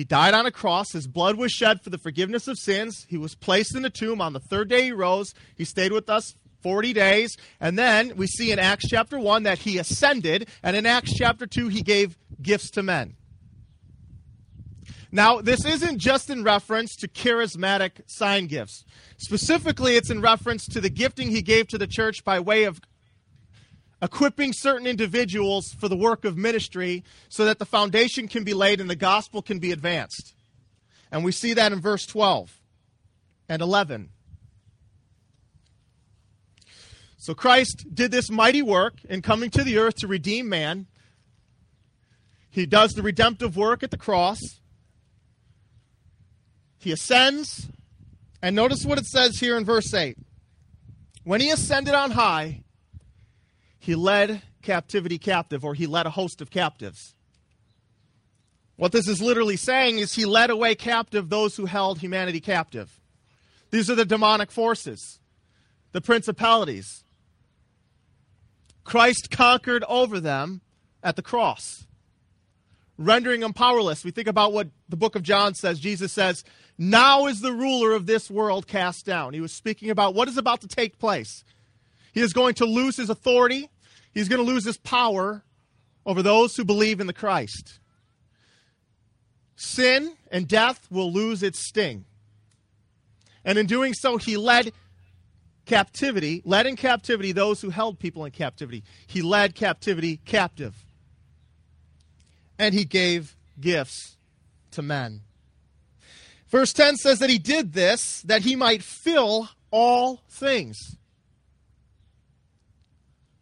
He 0.00 0.04
died 0.04 0.32
on 0.32 0.46
a 0.46 0.50
cross. 0.50 0.92
His 0.92 1.06
blood 1.06 1.36
was 1.36 1.52
shed 1.52 1.82
for 1.82 1.90
the 1.90 1.98
forgiveness 1.98 2.48
of 2.48 2.56
sins. 2.56 3.04
He 3.06 3.18
was 3.18 3.34
placed 3.34 3.76
in 3.76 3.84
a 3.84 3.90
tomb. 3.90 4.22
On 4.22 4.32
the 4.32 4.40
third 4.40 4.70
day, 4.70 4.84
he 4.84 4.92
rose. 4.92 5.34
He 5.58 5.66
stayed 5.66 5.92
with 5.92 6.08
us 6.08 6.34
40 6.62 6.94
days. 6.94 7.36
And 7.60 7.78
then 7.78 8.16
we 8.16 8.26
see 8.26 8.50
in 8.50 8.58
Acts 8.58 8.88
chapter 8.88 9.18
1 9.18 9.42
that 9.42 9.58
he 9.58 9.76
ascended. 9.76 10.48
And 10.62 10.74
in 10.74 10.86
Acts 10.86 11.12
chapter 11.12 11.46
2, 11.46 11.68
he 11.68 11.82
gave 11.82 12.16
gifts 12.40 12.70
to 12.70 12.82
men. 12.82 13.16
Now, 15.12 15.42
this 15.42 15.66
isn't 15.66 15.98
just 15.98 16.30
in 16.30 16.44
reference 16.44 16.96
to 16.96 17.06
charismatic 17.06 18.00
sign 18.06 18.46
gifts. 18.46 18.86
Specifically, 19.18 19.96
it's 19.96 20.08
in 20.08 20.22
reference 20.22 20.64
to 20.68 20.80
the 20.80 20.88
gifting 20.88 21.28
he 21.28 21.42
gave 21.42 21.68
to 21.68 21.76
the 21.76 21.86
church 21.86 22.24
by 22.24 22.40
way 22.40 22.64
of 22.64 22.80
equipping 24.02 24.52
certain 24.52 24.86
individuals 24.86 25.74
for 25.78 25.88
the 25.88 25.96
work 25.96 26.24
of 26.24 26.36
ministry 26.36 27.04
so 27.28 27.44
that 27.44 27.58
the 27.58 27.66
foundation 27.66 28.28
can 28.28 28.44
be 28.44 28.54
laid 28.54 28.80
and 28.80 28.88
the 28.88 28.96
gospel 28.96 29.42
can 29.42 29.58
be 29.58 29.72
advanced. 29.72 30.34
And 31.12 31.24
we 31.24 31.32
see 31.32 31.54
that 31.54 31.72
in 31.72 31.80
verse 31.80 32.06
12 32.06 32.60
and 33.48 33.60
11. 33.60 34.10
So 37.16 37.34
Christ 37.34 37.86
did 37.92 38.10
this 38.10 38.30
mighty 38.30 38.62
work 38.62 38.94
in 39.04 39.20
coming 39.20 39.50
to 39.50 39.62
the 39.62 39.76
earth 39.76 39.96
to 39.96 40.06
redeem 40.06 40.48
man. 40.48 40.86
He 42.48 42.64
does 42.64 42.92
the 42.92 43.02
redemptive 43.02 43.56
work 43.56 43.82
at 43.82 43.90
the 43.90 43.98
cross. 43.98 44.40
He 46.78 46.92
ascends. 46.92 47.68
And 48.40 48.56
notice 48.56 48.86
what 48.86 48.98
it 48.98 49.04
says 49.04 49.38
here 49.38 49.58
in 49.58 49.66
verse 49.66 49.92
8. 49.92 50.16
When 51.24 51.42
he 51.42 51.50
ascended 51.50 51.92
on 51.92 52.12
high, 52.12 52.62
he 53.80 53.94
led 53.94 54.42
captivity 54.62 55.18
captive, 55.18 55.64
or 55.64 55.74
he 55.74 55.86
led 55.86 56.06
a 56.06 56.10
host 56.10 56.40
of 56.40 56.50
captives. 56.50 57.14
What 58.76 58.92
this 58.92 59.08
is 59.08 59.20
literally 59.20 59.56
saying 59.56 59.98
is 59.98 60.14
he 60.14 60.26
led 60.26 60.50
away 60.50 60.74
captive 60.74 61.28
those 61.28 61.56
who 61.56 61.64
held 61.64 61.98
humanity 61.98 62.40
captive. 62.40 63.00
These 63.70 63.90
are 63.90 63.94
the 63.94 64.04
demonic 64.04 64.50
forces, 64.50 65.18
the 65.92 66.00
principalities. 66.00 67.04
Christ 68.84 69.30
conquered 69.30 69.84
over 69.88 70.20
them 70.20 70.60
at 71.02 71.16
the 71.16 71.22
cross, 71.22 71.86
rendering 72.98 73.40
them 73.40 73.54
powerless. 73.54 74.04
We 74.04 74.10
think 74.10 74.28
about 74.28 74.52
what 74.52 74.68
the 74.88 74.96
book 74.96 75.14
of 75.14 75.22
John 75.22 75.54
says. 75.54 75.80
Jesus 75.80 76.12
says, 76.12 76.44
Now 76.76 77.26
is 77.26 77.40
the 77.40 77.52
ruler 77.52 77.92
of 77.92 78.06
this 78.06 78.30
world 78.30 78.66
cast 78.66 79.06
down. 79.06 79.32
He 79.32 79.40
was 79.40 79.52
speaking 79.52 79.88
about 79.88 80.14
what 80.14 80.28
is 80.28 80.36
about 80.36 80.60
to 80.62 80.68
take 80.68 80.98
place. 80.98 81.44
He 82.12 82.20
is 82.20 82.32
going 82.32 82.54
to 82.54 82.66
lose 82.66 82.96
his 82.96 83.10
authority. 83.10 83.68
He's 84.12 84.28
going 84.28 84.44
to 84.44 84.50
lose 84.50 84.64
his 84.64 84.76
power 84.76 85.42
over 86.04 86.22
those 86.22 86.56
who 86.56 86.64
believe 86.64 87.00
in 87.00 87.06
the 87.06 87.12
Christ. 87.12 87.78
Sin 89.56 90.14
and 90.30 90.48
death 90.48 90.86
will 90.90 91.12
lose 91.12 91.42
its 91.42 91.58
sting. 91.58 92.04
And 93.44 93.58
in 93.58 93.66
doing 93.66 93.94
so, 93.94 94.16
he 94.16 94.36
led 94.36 94.72
captivity, 95.66 96.42
led 96.44 96.66
in 96.66 96.76
captivity 96.76 97.32
those 97.32 97.60
who 97.60 97.70
held 97.70 97.98
people 97.98 98.24
in 98.24 98.32
captivity. 98.32 98.82
He 99.06 99.22
led 99.22 99.54
captivity 99.54 100.18
captive. 100.24 100.74
And 102.58 102.74
he 102.74 102.84
gave 102.84 103.36
gifts 103.60 104.16
to 104.72 104.82
men. 104.82 105.20
Verse 106.48 106.72
10 106.72 106.96
says 106.96 107.20
that 107.20 107.30
he 107.30 107.38
did 107.38 107.72
this 107.72 108.22
that 108.22 108.42
he 108.42 108.56
might 108.56 108.82
fill 108.82 109.48
all 109.70 110.22
things 110.28 110.96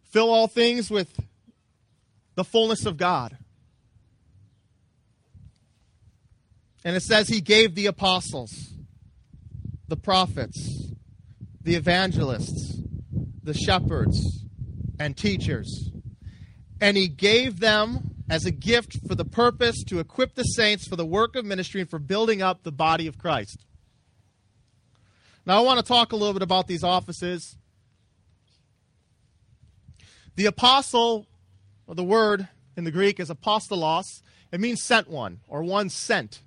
fill 0.09 0.29
all 0.29 0.47
things 0.47 0.89
with 0.89 1.19
the 2.35 2.43
fullness 2.43 2.85
of 2.85 2.97
God. 2.97 3.37
And 6.83 6.95
it 6.95 7.03
says 7.03 7.27
he 7.27 7.41
gave 7.41 7.75
the 7.75 7.87
apostles, 7.87 8.51
the 9.87 9.97
prophets, 9.97 10.93
the 11.61 11.75
evangelists, 11.75 12.81
the 13.43 13.53
shepherds, 13.53 14.45
and 14.99 15.15
teachers. 15.15 15.91
And 16.79 16.95
he 16.95 17.07
gave 17.07 17.59
them 17.59 18.11
as 18.29 18.45
a 18.45 18.51
gift 18.51 19.05
for 19.07 19.15
the 19.15 19.25
purpose 19.25 19.83
to 19.85 19.99
equip 19.99 20.35
the 20.35 20.43
saints 20.43 20.87
for 20.87 20.95
the 20.95 21.05
work 21.05 21.35
of 21.35 21.43
ministry 21.43 21.81
and 21.81 21.89
for 21.89 21.99
building 21.99 22.41
up 22.41 22.63
the 22.63 22.71
body 22.71 23.07
of 23.07 23.17
Christ. 23.17 23.65
Now, 25.45 25.57
I 25.57 25.61
want 25.61 25.79
to 25.79 25.85
talk 25.85 26.11
a 26.11 26.15
little 26.15 26.33
bit 26.33 26.43
about 26.43 26.67
these 26.67 26.83
offices 26.83 27.57
the 30.39 30.45
apostle, 30.45 31.27
or 31.85 31.95
the 31.95 32.03
word 32.03 32.47
in 32.77 32.85
the 32.85 32.91
Greek 32.91 33.19
is 33.19 33.29
apostolos. 33.29 34.21
It 34.53 34.61
means 34.61 34.81
sent 34.81 35.09
one, 35.09 35.41
or 35.49 35.63
one 35.63 35.89
sent. 35.89 36.39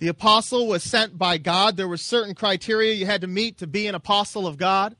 The 0.00 0.08
apostle 0.08 0.66
was 0.66 0.82
sent 0.82 1.16
by 1.16 1.38
God. 1.38 1.78
There 1.78 1.88
were 1.88 1.96
certain 1.96 2.34
criteria 2.34 2.92
you 2.92 3.06
had 3.06 3.22
to 3.22 3.26
meet 3.26 3.56
to 3.56 3.66
be 3.66 3.86
an 3.86 3.94
apostle 3.94 4.46
of 4.46 4.58
God. 4.58 4.96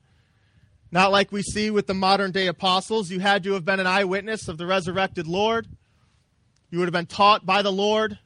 Not 0.91 1.11
like 1.11 1.31
we 1.31 1.43
see 1.43 1.69
with 1.69 1.85
the 1.85 1.93
modern 1.93 2.31
day 2.31 2.47
apostles. 2.47 3.11
You 3.11 3.19
had 3.19 3.43
to 3.43 3.53
have 3.53 3.65
been 3.65 3.79
an 3.79 3.85
eyewitness 3.85 4.47
of 4.47 4.57
the 4.57 4.65
resurrected 4.65 5.27
Lord. 5.27 5.67
You 6.71 6.79
would 6.79 6.87
have 6.87 6.91
been 6.91 7.05
taught 7.05 7.45
by 7.45 7.61
the 7.61 7.71
Lord. 7.71 8.17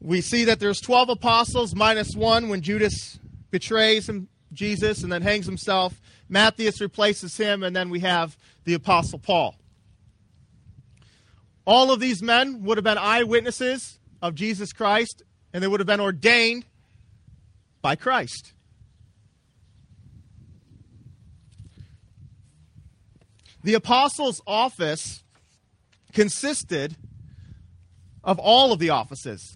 We 0.00 0.20
see 0.20 0.44
that 0.44 0.60
there's 0.60 0.80
12 0.80 1.08
apostles 1.08 1.74
minus 1.74 2.14
one 2.14 2.50
when 2.50 2.60
Judas 2.60 3.18
betrays 3.50 4.08
him, 4.08 4.28
Jesus 4.52 5.02
and 5.02 5.10
then 5.10 5.22
hangs 5.22 5.46
himself. 5.46 6.00
Matthias 6.28 6.80
replaces 6.80 7.36
him, 7.36 7.62
and 7.62 7.74
then 7.74 7.90
we 7.90 8.00
have 8.00 8.36
the 8.64 8.74
Apostle 8.74 9.18
Paul. 9.18 9.56
All 11.64 11.92
of 11.92 12.00
these 12.00 12.22
men 12.22 12.62
would 12.62 12.78
have 12.78 12.84
been 12.84 12.98
eyewitnesses 12.98 13.98
of 14.22 14.34
Jesus 14.34 14.72
Christ, 14.72 15.22
and 15.52 15.62
they 15.62 15.68
would 15.68 15.80
have 15.80 15.86
been 15.86 16.00
ordained 16.00 16.64
by 17.82 17.96
Christ. 17.96 18.52
The 23.62 23.74
apostles' 23.74 24.40
office 24.46 25.24
consisted 26.12 26.96
of 28.22 28.38
all 28.38 28.72
of 28.72 28.78
the 28.78 28.90
offices. 28.90 29.55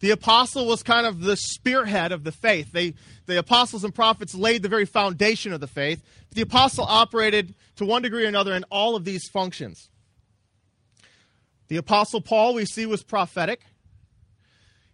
The 0.00 0.10
apostle 0.10 0.66
was 0.66 0.82
kind 0.82 1.06
of 1.06 1.20
the 1.20 1.36
spearhead 1.36 2.10
of 2.10 2.24
the 2.24 2.32
faith. 2.32 2.72
They, 2.72 2.94
the 3.26 3.38
apostles 3.38 3.84
and 3.84 3.94
prophets 3.94 4.34
laid 4.34 4.62
the 4.62 4.68
very 4.68 4.86
foundation 4.86 5.52
of 5.52 5.60
the 5.60 5.66
faith. 5.66 6.02
The 6.32 6.42
apostle 6.42 6.84
operated 6.88 7.54
to 7.76 7.84
one 7.84 8.02
degree 8.02 8.24
or 8.24 8.28
another 8.28 8.54
in 8.54 8.64
all 8.70 8.96
of 8.96 9.04
these 9.04 9.28
functions. 9.28 9.90
The 11.68 11.76
apostle 11.76 12.22
Paul, 12.22 12.54
we 12.54 12.64
see, 12.64 12.86
was 12.86 13.02
prophetic. 13.02 13.62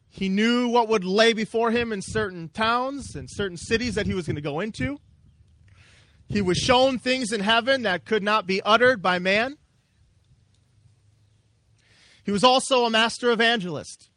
He 0.08 0.28
knew 0.28 0.68
what 0.68 0.88
would 0.88 1.04
lay 1.04 1.32
before 1.32 1.70
him 1.70 1.92
in 1.92 2.02
certain 2.02 2.48
towns 2.48 3.14
and 3.14 3.28
certain 3.30 3.56
cities 3.56 3.94
that 3.94 4.06
he 4.06 4.14
was 4.14 4.26
going 4.26 4.36
to 4.36 4.42
go 4.42 4.60
into. 4.60 4.98
He 6.28 6.42
was 6.42 6.58
shown 6.58 6.98
things 6.98 7.32
in 7.32 7.40
heaven 7.40 7.82
that 7.82 8.04
could 8.04 8.22
not 8.22 8.46
be 8.46 8.60
uttered 8.62 9.00
by 9.00 9.20
man. 9.20 9.56
He 12.24 12.32
was 12.32 12.42
also 12.42 12.84
a 12.84 12.90
master 12.90 13.30
evangelist. 13.30 14.10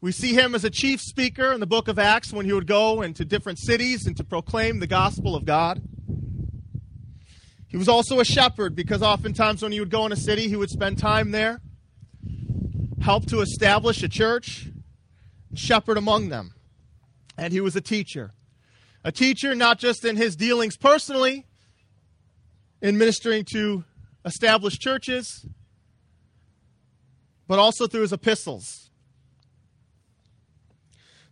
We 0.00 0.12
see 0.12 0.34
him 0.34 0.54
as 0.54 0.64
a 0.64 0.70
chief 0.70 1.00
speaker 1.00 1.52
in 1.52 1.60
the 1.60 1.66
book 1.66 1.88
of 1.88 1.98
Acts 1.98 2.32
when 2.32 2.44
he 2.44 2.52
would 2.52 2.66
go 2.66 3.00
into 3.00 3.24
different 3.24 3.58
cities 3.58 4.06
and 4.06 4.16
to 4.18 4.24
proclaim 4.24 4.78
the 4.78 4.86
gospel 4.86 5.34
of 5.34 5.46
God. 5.46 5.82
He 7.66 7.78
was 7.78 7.88
also 7.88 8.20
a 8.20 8.24
shepherd 8.24 8.76
because 8.76 9.02
oftentimes 9.02 9.62
when 9.62 9.72
he 9.72 9.80
would 9.80 9.90
go 9.90 10.04
in 10.04 10.12
a 10.12 10.16
city, 10.16 10.48
he 10.48 10.56
would 10.56 10.70
spend 10.70 10.98
time 10.98 11.30
there, 11.30 11.60
help 13.00 13.26
to 13.26 13.40
establish 13.40 14.02
a 14.02 14.08
church, 14.08 14.68
and 15.48 15.58
shepherd 15.58 15.96
among 15.96 16.28
them. 16.28 16.54
And 17.38 17.52
he 17.52 17.60
was 17.60 17.74
a 17.74 17.80
teacher. 17.80 18.34
A 19.02 19.10
teacher 19.10 19.54
not 19.54 19.78
just 19.78 20.04
in 20.04 20.16
his 20.16 20.36
dealings 20.36 20.76
personally, 20.76 21.46
in 22.82 22.98
ministering 22.98 23.44
to 23.52 23.84
established 24.26 24.80
churches, 24.80 25.46
but 27.48 27.58
also 27.58 27.86
through 27.86 28.02
his 28.02 28.12
epistles 28.12 28.86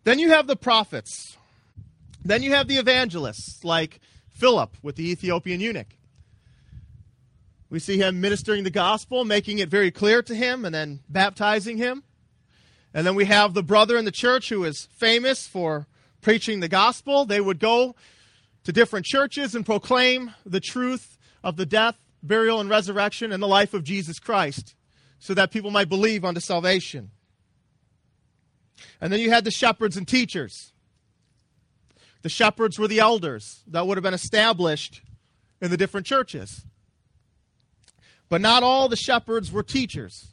then 0.05 0.19
you 0.19 0.31
have 0.31 0.47
the 0.47 0.57
prophets. 0.57 1.37
Then 2.25 2.43
you 2.43 2.53
have 2.53 2.69
the 2.69 2.77
evangelists, 2.77 3.65
like 3.65 4.01
Philip 4.31 4.77
with 4.83 4.97
the 4.97 5.11
Ethiopian 5.11 5.61
eunuch. 5.61 5.97
We 7.69 7.79
see 7.79 7.99
him 7.99 8.21
ministering 8.21 8.65
the 8.65 8.71
gospel, 8.71 9.25
making 9.25 9.59
it 9.59 9.69
very 9.69 9.91
clear 9.91 10.23
to 10.23 10.35
him, 10.35 10.65
and 10.65 10.75
then 10.75 11.01
baptizing 11.09 11.77
him. 11.77 12.05
And 12.95 13.07
then 13.07 13.17
we 13.17 13.25
have 13.25 13.53
the 13.53 13.63
brother 13.63 13.97
in 13.97 14.05
the 14.05 14.13
church 14.13 14.49
who 14.49 14.65
is 14.65 14.89
famous 14.93 15.47
for 15.47 15.87
preaching 16.21 16.61
the 16.61 16.69
gospel. 16.69 17.25
They 17.25 17.41
would 17.41 17.59
go 17.59 17.97
to 18.63 18.73
different 18.73 19.07
churches 19.07 19.55
and 19.55 19.67
proclaim 19.67 20.35
the 20.47 20.61
truth 20.61 21.19
of 21.43 21.57
the 21.57 21.67
death, 21.67 21.97
burial, 22.23 22.61
and 22.61 22.71
resurrection 22.71 23.33
and 23.33 23.43
the 23.43 23.49
life 23.49 23.75
of 23.75 23.85
Jesus 23.85 24.19
Christ 24.19 24.75
so 25.19 25.35
that 25.35 25.51
people 25.51 25.71
might 25.71 25.89
believe 25.89 26.25
unto 26.25 26.41
salvation. 26.41 27.11
And 29.01 29.13
then 29.13 29.21
you 29.21 29.31
had 29.31 29.45
the 29.45 29.51
shepherds 29.51 29.97
and 29.97 30.07
teachers. 30.07 30.73
The 32.23 32.29
shepherds 32.29 32.79
were 32.79 32.89
the 32.89 33.01
elders 33.01 33.63
that 33.67 33.87
would 33.87 33.97
have 33.97 34.03
been 34.03 34.15
established 34.15 35.03
in 35.61 35.71
the 35.71 35.77
different 35.77 36.07
churches. 36.07 36.65
But 38.29 38.41
not 38.41 38.63
all 38.63 38.89
the 38.89 38.97
shepherds 38.97 39.53
were 39.53 39.63
teachers. 39.63 40.29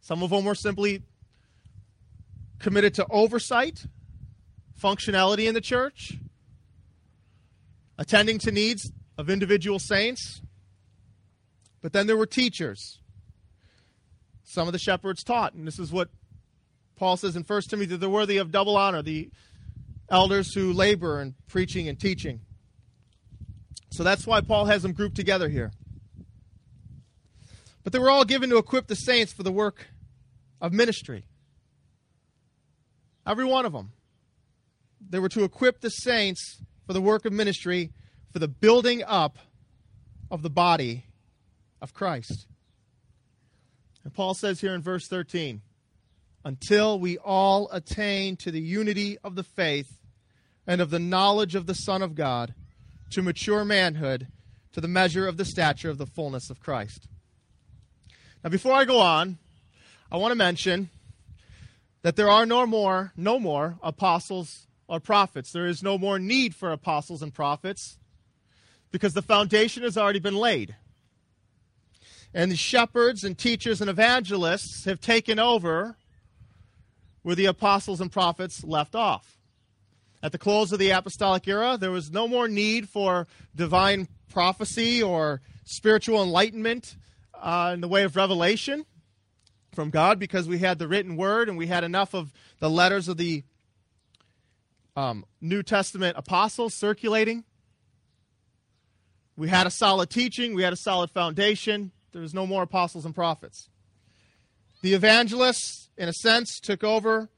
Some 0.00 0.22
of 0.22 0.30
them 0.30 0.44
were 0.44 0.54
simply 0.54 1.02
committed 2.58 2.94
to 2.94 3.06
oversight, 3.10 3.86
functionality 4.80 5.48
in 5.48 5.54
the 5.54 5.60
church, 5.60 6.14
attending 7.98 8.38
to 8.38 8.52
needs 8.52 8.92
of 9.18 9.28
individual 9.28 9.78
saints. 9.78 10.40
But 11.82 11.92
then 11.92 12.06
there 12.06 12.16
were 12.16 12.26
teachers. 12.26 13.00
Some 14.44 14.68
of 14.68 14.72
the 14.72 14.78
shepherds 14.78 15.24
taught, 15.24 15.54
and 15.54 15.66
this 15.66 15.78
is 15.78 15.90
what 15.90 16.08
Paul 16.96 17.16
says 17.16 17.36
in 17.36 17.42
1 17.42 17.62
Timothy 17.62 17.96
they're 17.96 18.08
worthy 18.08 18.38
of 18.38 18.50
double 18.50 18.76
honor, 18.76 19.02
the 19.02 19.30
elders 20.08 20.54
who 20.54 20.72
labor 20.72 21.20
in 21.20 21.34
preaching 21.46 21.88
and 21.88 21.98
teaching. 21.98 22.40
So 23.90 24.02
that's 24.02 24.26
why 24.26 24.40
Paul 24.40 24.66
has 24.66 24.82
them 24.82 24.92
grouped 24.92 25.16
together 25.16 25.48
here. 25.48 25.72
But 27.84 27.92
they 27.92 27.98
were 27.98 28.10
all 28.10 28.24
given 28.24 28.50
to 28.50 28.56
equip 28.56 28.88
the 28.88 28.96
saints 28.96 29.32
for 29.32 29.42
the 29.42 29.52
work 29.52 29.88
of 30.60 30.72
ministry. 30.72 31.26
Every 33.26 33.44
one 33.44 33.66
of 33.66 33.72
them. 33.72 33.92
They 35.08 35.18
were 35.18 35.28
to 35.30 35.44
equip 35.44 35.80
the 35.80 35.90
saints 35.90 36.62
for 36.86 36.92
the 36.92 37.00
work 37.00 37.24
of 37.24 37.32
ministry, 37.32 37.92
for 38.32 38.38
the 38.38 38.48
building 38.48 39.02
up 39.04 39.38
of 40.30 40.42
the 40.42 40.50
body 40.50 41.04
of 41.80 41.92
Christ. 41.92 42.46
And 44.02 44.12
Paul 44.14 44.34
says 44.34 44.60
here 44.60 44.74
in 44.74 44.82
verse 44.82 45.06
13, 45.08 45.62
until 46.46 46.96
we 47.00 47.18
all 47.18 47.68
attain 47.72 48.36
to 48.36 48.52
the 48.52 48.60
unity 48.60 49.18
of 49.24 49.34
the 49.34 49.42
faith 49.42 49.98
and 50.64 50.80
of 50.80 50.90
the 50.90 50.98
knowledge 51.00 51.56
of 51.56 51.66
the 51.66 51.74
Son 51.74 52.02
of 52.02 52.14
God, 52.14 52.54
to 53.10 53.20
mature 53.20 53.64
manhood, 53.64 54.28
to 54.70 54.80
the 54.80 54.86
measure 54.86 55.26
of 55.26 55.38
the 55.38 55.44
stature 55.44 55.90
of 55.90 55.98
the 55.98 56.06
fullness 56.06 56.48
of 56.48 56.60
Christ. 56.60 57.08
Now, 58.44 58.50
before 58.50 58.74
I 58.74 58.84
go 58.84 59.00
on, 59.00 59.38
I 60.08 60.18
want 60.18 60.30
to 60.30 60.36
mention 60.36 60.88
that 62.02 62.14
there 62.14 62.30
are 62.30 62.46
no 62.46 62.64
more, 62.64 63.12
no 63.16 63.40
more 63.40 63.76
apostles 63.82 64.68
or 64.86 65.00
prophets. 65.00 65.50
There 65.50 65.66
is 65.66 65.82
no 65.82 65.98
more 65.98 66.20
need 66.20 66.54
for 66.54 66.70
apostles 66.70 67.22
and 67.22 67.34
prophets 67.34 67.98
because 68.92 69.14
the 69.14 69.20
foundation 69.22 69.82
has 69.82 69.98
already 69.98 70.20
been 70.20 70.36
laid. 70.36 70.76
And 72.32 72.52
the 72.52 72.56
shepherds 72.56 73.24
and 73.24 73.36
teachers 73.36 73.80
and 73.80 73.90
evangelists 73.90 74.84
have 74.84 75.00
taken 75.00 75.40
over 75.40 75.96
where 77.26 77.34
the 77.34 77.46
apostles 77.46 78.00
and 78.00 78.12
prophets 78.12 78.62
left 78.62 78.94
off. 78.94 79.36
At 80.22 80.30
the 80.30 80.38
close 80.38 80.70
of 80.70 80.78
the 80.78 80.90
apostolic 80.90 81.48
era, 81.48 81.76
there 81.76 81.90
was 81.90 82.08
no 82.08 82.28
more 82.28 82.46
need 82.46 82.88
for 82.88 83.26
divine 83.52 84.06
prophecy 84.28 85.02
or 85.02 85.40
spiritual 85.64 86.22
enlightenment 86.22 86.94
uh, 87.34 87.72
in 87.74 87.80
the 87.80 87.88
way 87.88 88.04
of 88.04 88.14
revelation 88.14 88.86
from 89.72 89.90
God 89.90 90.20
because 90.20 90.46
we 90.46 90.58
had 90.58 90.78
the 90.78 90.86
written 90.86 91.16
word 91.16 91.48
and 91.48 91.58
we 91.58 91.66
had 91.66 91.82
enough 91.82 92.14
of 92.14 92.32
the 92.60 92.70
letters 92.70 93.08
of 93.08 93.16
the 93.16 93.42
um, 94.94 95.24
New 95.40 95.64
Testament 95.64 96.16
apostles 96.16 96.74
circulating. 96.74 97.42
We 99.36 99.48
had 99.48 99.66
a 99.66 99.70
solid 99.72 100.10
teaching, 100.10 100.54
we 100.54 100.62
had 100.62 100.72
a 100.72 100.76
solid 100.76 101.10
foundation. 101.10 101.90
There 102.12 102.22
was 102.22 102.34
no 102.34 102.46
more 102.46 102.62
apostles 102.62 103.04
and 103.04 103.16
prophets. 103.16 103.68
The 104.80 104.94
evangelists, 104.94 105.85
in 105.96 106.08
a 106.08 106.12
sense, 106.12 106.60
took 106.60 106.84
over 106.84 107.28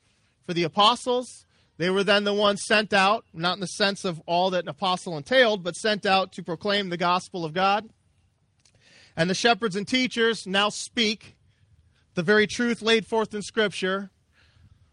for 0.47 0.55
the 0.55 0.65
apostles. 0.65 1.47
They 1.77 1.91
were 1.91 2.05
then 2.05 2.25
the 2.25 2.35
ones 2.35 2.63
sent 2.67 2.93
out, 2.93 3.25
not 3.33 3.55
in 3.55 3.61
the 3.61 3.67
sense 3.67 4.05
of 4.05 4.21
all 4.27 4.51
that 4.51 4.65
an 4.65 4.69
apostle 4.69 5.17
entailed, 5.17 5.63
but 5.63 5.77
sent 5.77 6.05
out 6.05 6.33
to 6.33 6.43
proclaim 6.43 6.89
the 6.89 6.97
gospel 6.97 7.45
of 7.45 7.55
God. 7.55 7.89
And 9.17 9.31
the 9.31 9.35
shepherds 9.35 9.77
and 9.77 9.87
teachers 9.87 10.47
now 10.47 10.69
speak 10.69 11.37
the 12.15 12.23
very 12.23 12.47
truth 12.47 12.83
laid 12.83 13.07
forth 13.07 13.33
in 13.33 13.43
Scripture, 13.43 14.11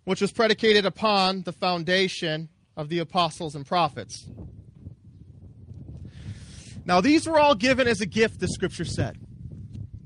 which 0.04 0.21
was 0.21 0.32
predicated 0.32 0.86
upon 0.86 1.41
the 1.41 1.51
foundation 1.51 2.49
of 2.78 2.89
the 2.89 2.99
apostles 2.99 3.56
and 3.56 3.65
prophets. 3.65 4.28
Now, 6.86 7.01
these 7.01 7.28
were 7.28 7.39
all 7.39 7.56
given 7.56 7.88
as 7.88 7.99
a 7.99 8.06
gift, 8.06 8.39
the 8.39 8.47
Scripture 8.47 8.86
said. 8.86 9.17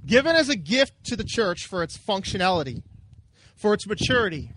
Given 0.06 0.36
as 0.36 0.48
a 0.48 0.56
gift 0.56 0.94
to 1.06 1.18
the 1.18 1.26
church 1.26 1.66
for 1.66 1.84
its 1.84 1.98
functionality, 1.98 2.84
for 3.60 3.74
its 3.74 3.86
maturity, 3.86 4.54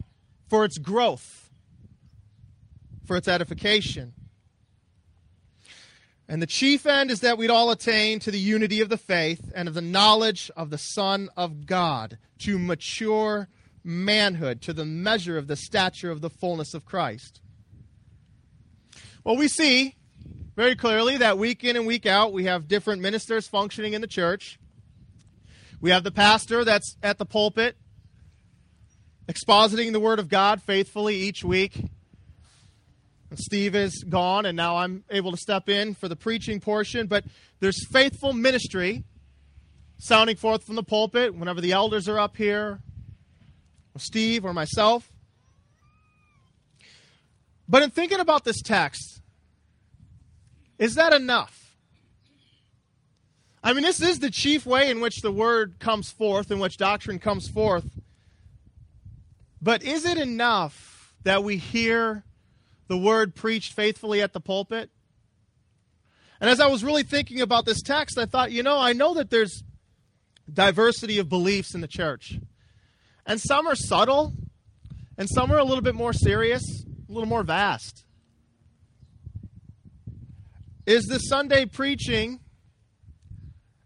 for 0.48 0.64
its 0.64 0.78
growth, 0.78 1.50
for 3.04 3.16
its 3.16 3.26
edification. 3.26 4.12
And 6.28 6.40
the 6.40 6.46
chief 6.46 6.86
end 6.86 7.10
is 7.10 7.18
that 7.20 7.36
we'd 7.36 7.50
all 7.50 7.72
attain 7.72 8.20
to 8.20 8.30
the 8.30 8.38
unity 8.38 8.80
of 8.80 8.88
the 8.88 8.96
faith 8.96 9.50
and 9.56 9.66
of 9.66 9.74
the 9.74 9.82
knowledge 9.82 10.52
of 10.56 10.70
the 10.70 10.78
Son 10.78 11.28
of 11.36 11.66
God, 11.66 12.16
to 12.38 12.60
mature 12.60 13.48
manhood, 13.82 14.62
to 14.62 14.72
the 14.72 14.84
measure 14.84 15.36
of 15.36 15.48
the 15.48 15.56
stature 15.56 16.12
of 16.12 16.20
the 16.20 16.30
fullness 16.30 16.72
of 16.72 16.84
Christ. 16.84 17.40
Well, 19.24 19.36
we 19.36 19.48
see 19.48 19.96
very 20.54 20.76
clearly 20.76 21.16
that 21.16 21.38
week 21.38 21.64
in 21.64 21.74
and 21.74 21.88
week 21.88 22.06
out, 22.06 22.32
we 22.32 22.44
have 22.44 22.68
different 22.68 23.02
ministers 23.02 23.48
functioning 23.48 23.94
in 23.94 24.00
the 24.00 24.06
church. 24.06 24.60
We 25.80 25.90
have 25.90 26.04
the 26.04 26.12
pastor 26.12 26.64
that's 26.64 26.96
at 27.02 27.18
the 27.18 27.26
pulpit, 27.26 27.76
expositing 29.32 29.92
the 29.92 30.00
Word 30.00 30.18
of 30.18 30.28
God 30.28 30.62
faithfully 30.62 31.16
each 31.16 31.42
week. 31.42 31.86
Steve 33.34 33.74
is 33.74 34.04
gone, 34.06 34.44
and 34.44 34.56
now 34.56 34.76
I'm 34.76 35.04
able 35.08 35.30
to 35.30 35.38
step 35.38 35.68
in 35.68 35.94
for 35.94 36.06
the 36.06 36.16
preaching 36.16 36.60
portion. 36.60 37.06
But 37.06 37.24
there's 37.60 37.86
faithful 37.86 38.32
ministry 38.32 39.04
sounding 39.98 40.36
forth 40.36 40.64
from 40.64 40.74
the 40.74 40.82
pulpit 40.82 41.34
whenever 41.34 41.60
the 41.60 41.72
elders 41.72 42.08
are 42.08 42.18
up 42.18 42.36
here, 42.36 42.80
or 43.94 43.98
Steve 43.98 44.44
or 44.44 44.52
myself. 44.52 45.10
But 47.68 47.82
in 47.82 47.90
thinking 47.90 48.20
about 48.20 48.44
this 48.44 48.60
text, 48.60 49.22
is 50.78 50.96
that 50.96 51.12
enough? 51.12 51.76
I 53.64 53.72
mean, 53.72 53.84
this 53.84 54.02
is 54.02 54.18
the 54.18 54.30
chief 54.30 54.66
way 54.66 54.90
in 54.90 55.00
which 55.00 55.22
the 55.22 55.30
word 55.30 55.78
comes 55.78 56.10
forth, 56.10 56.50
in 56.50 56.58
which 56.58 56.76
doctrine 56.76 57.20
comes 57.20 57.48
forth. 57.48 57.86
But 59.62 59.82
is 59.82 60.04
it 60.04 60.18
enough 60.18 61.14
that 61.22 61.44
we 61.44 61.56
hear 61.56 62.24
the 62.92 62.98
word 62.98 63.34
preached 63.34 63.72
faithfully 63.72 64.20
at 64.20 64.34
the 64.34 64.40
pulpit. 64.40 64.90
And 66.42 66.50
as 66.50 66.60
I 66.60 66.66
was 66.66 66.84
really 66.84 67.04
thinking 67.04 67.40
about 67.40 67.64
this 67.64 67.80
text, 67.80 68.18
I 68.18 68.26
thought, 68.26 68.52
you 68.52 68.62
know, 68.62 68.78
I 68.78 68.92
know 68.92 69.14
that 69.14 69.30
there's 69.30 69.62
diversity 70.52 71.18
of 71.18 71.26
beliefs 71.28 71.74
in 71.74 71.80
the 71.80 71.88
church. 71.88 72.38
And 73.24 73.40
some 73.40 73.66
are 73.66 73.76
subtle, 73.76 74.34
and 75.16 75.26
some 75.26 75.50
are 75.50 75.56
a 75.56 75.64
little 75.64 75.80
bit 75.80 75.94
more 75.94 76.12
serious, 76.12 76.62
a 77.08 77.10
little 77.10 77.28
more 77.28 77.44
vast. 77.44 78.04
Is 80.84 81.04
the 81.04 81.18
Sunday 81.18 81.64
preaching 81.64 82.40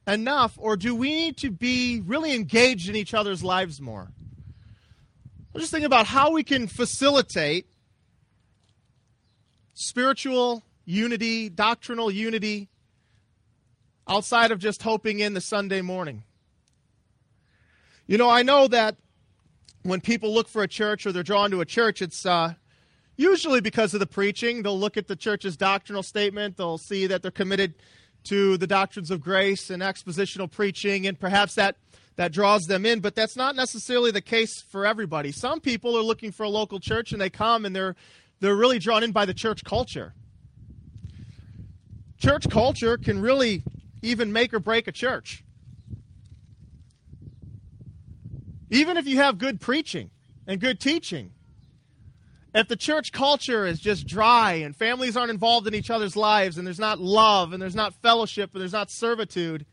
enough, 0.04 0.54
or 0.56 0.76
do 0.76 0.96
we 0.96 1.10
need 1.10 1.36
to 1.38 1.50
be 1.50 2.00
really 2.00 2.34
engaged 2.34 2.88
in 2.88 2.96
each 2.96 3.14
other's 3.14 3.44
lives 3.44 3.80
more? 3.80 4.10
I'm 5.56 5.60
just 5.60 5.72
thinking 5.72 5.86
about 5.86 6.06
how 6.06 6.32
we 6.32 6.44
can 6.44 6.66
facilitate 6.66 7.66
spiritual 9.72 10.62
unity, 10.84 11.48
doctrinal 11.48 12.10
unity, 12.10 12.68
outside 14.06 14.50
of 14.50 14.58
just 14.58 14.82
hoping 14.82 15.20
in 15.20 15.32
the 15.32 15.40
Sunday 15.40 15.80
morning. 15.80 16.24
You 18.06 18.18
know, 18.18 18.28
I 18.28 18.42
know 18.42 18.68
that 18.68 18.96
when 19.82 20.02
people 20.02 20.34
look 20.34 20.46
for 20.46 20.62
a 20.62 20.68
church 20.68 21.06
or 21.06 21.12
they're 21.12 21.22
drawn 21.22 21.50
to 21.52 21.62
a 21.62 21.64
church, 21.64 22.02
it's 22.02 22.26
uh, 22.26 22.52
usually 23.16 23.62
because 23.62 23.94
of 23.94 24.00
the 24.00 24.06
preaching. 24.06 24.62
They'll 24.62 24.78
look 24.78 24.98
at 24.98 25.08
the 25.08 25.16
church's 25.16 25.56
doctrinal 25.56 26.02
statement, 26.02 26.58
they'll 26.58 26.76
see 26.76 27.06
that 27.06 27.22
they're 27.22 27.30
committed 27.30 27.72
to 28.24 28.58
the 28.58 28.66
doctrines 28.66 29.10
of 29.10 29.22
grace 29.22 29.70
and 29.70 29.82
expositional 29.82 30.50
preaching, 30.50 31.06
and 31.06 31.18
perhaps 31.18 31.54
that, 31.54 31.76
that 32.16 32.32
draws 32.32 32.66
them 32.66 32.86
in, 32.86 33.00
but 33.00 33.14
that's 33.14 33.36
not 33.36 33.54
necessarily 33.54 34.10
the 34.10 34.22
case 34.22 34.62
for 34.62 34.86
everybody. 34.86 35.32
Some 35.32 35.60
people 35.60 35.96
are 35.96 36.02
looking 36.02 36.32
for 36.32 36.44
a 36.44 36.48
local 36.48 36.80
church 36.80 37.12
and 37.12 37.20
they 37.20 37.30
come 37.30 37.64
and 37.64 37.76
they're 37.76 37.94
they're 38.40 38.56
really 38.56 38.78
drawn 38.78 39.02
in 39.02 39.12
by 39.12 39.24
the 39.24 39.34
church 39.34 39.64
culture. 39.64 40.14
Church 42.18 42.48
culture 42.50 42.98
can 42.98 43.20
really 43.20 43.62
even 44.02 44.32
make 44.32 44.52
or 44.52 44.60
break 44.60 44.88
a 44.88 44.92
church. 44.92 45.42
Even 48.70 48.96
if 48.96 49.06
you 49.06 49.16
have 49.18 49.38
good 49.38 49.60
preaching 49.60 50.10
and 50.46 50.60
good 50.60 50.80
teaching, 50.80 51.32
if 52.54 52.68
the 52.68 52.76
church 52.76 53.12
culture 53.12 53.66
is 53.66 53.78
just 53.78 54.06
dry 54.06 54.54
and 54.54 54.74
families 54.74 55.16
aren't 55.16 55.30
involved 55.30 55.66
in 55.66 55.74
each 55.74 55.90
other's 55.90 56.16
lives 56.16 56.58
and 56.58 56.66
there's 56.66 56.78
not 56.78 56.98
love 56.98 57.52
and 57.52 57.62
there's 57.62 57.74
not 57.74 57.94
fellowship 57.94 58.50
and 58.52 58.60
there's 58.60 58.72
not 58.72 58.90
servitude, 58.90 59.66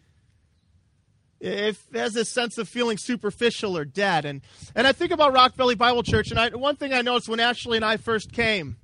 if 1.43 1.85
there's 1.89 2.13
this 2.13 2.29
sense 2.29 2.57
of 2.57 2.69
feeling 2.69 2.97
superficial 2.97 3.77
or 3.77 3.83
dead. 3.83 4.23
And, 4.23 4.41
and 4.75 4.87
I 4.87 4.93
think 4.93 5.11
about 5.11 5.33
Rock 5.33 5.55
Valley 5.55 5.75
Bible 5.75 6.01
Church, 6.01 6.31
and 6.31 6.39
I, 6.39 6.49
one 6.49 6.77
thing 6.77 6.93
I 6.93 7.01
noticed 7.01 7.27
when 7.27 7.41
Ashley 7.41 7.75
and 7.75 7.83
I 7.83 7.97
first 7.97 8.31
came 8.31 8.77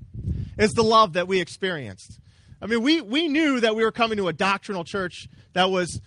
is 0.58 0.74
the 0.74 0.84
love 0.84 1.14
that 1.14 1.26
we 1.26 1.40
experienced. 1.40 2.20
I 2.62 2.66
mean, 2.66 2.82
we, 2.82 3.00
we 3.00 3.30
knew 3.30 3.62
that 3.62 3.78
we 3.78 3.84
were 3.86 3.94
coming 3.94 4.18
to 4.18 4.28
a 4.28 4.34
doctrinal 4.34 4.84
church 4.84 5.30
that 5.54 5.72
was 5.72 6.02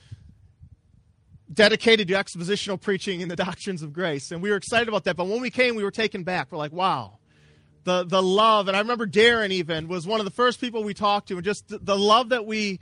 dedicated 1.51 2.09
to 2.09 2.15
expositional 2.15 2.79
preaching 2.79 3.23
in 3.23 3.31
the 3.31 3.37
doctrines 3.47 3.83
of 3.83 3.95
grace. 3.95 4.31
And 4.31 4.43
we 4.43 4.51
were 4.51 4.57
excited 4.57 4.88
about 4.88 5.05
that. 5.05 5.17
But 5.17 5.29
when 5.29 5.41
we 5.41 5.49
came, 5.49 5.75
we 5.75 5.85
were 5.85 5.91
taken 5.91 6.23
back. 6.23 6.53
We're 6.53 6.59
like, 6.59 6.73
wow. 6.73 7.19
The, 7.85 8.05
the 8.05 8.23
love, 8.23 8.69
and 8.69 8.77
I 8.77 8.81
remember 8.81 9.07
Darren 9.07 9.51
even 9.53 9.88
was 9.88 10.07
one 10.07 10.21
of 10.21 10.27
the 10.27 10.31
first 10.31 10.61
people 10.61 10.85
we 10.85 10.95
talked 10.95 11.29
to, 11.29 11.35
and 11.37 11.45
just 11.45 11.67
the, 11.67 11.79
the 11.79 11.97
love 11.97 12.29
that 12.29 12.47
we 12.47 12.79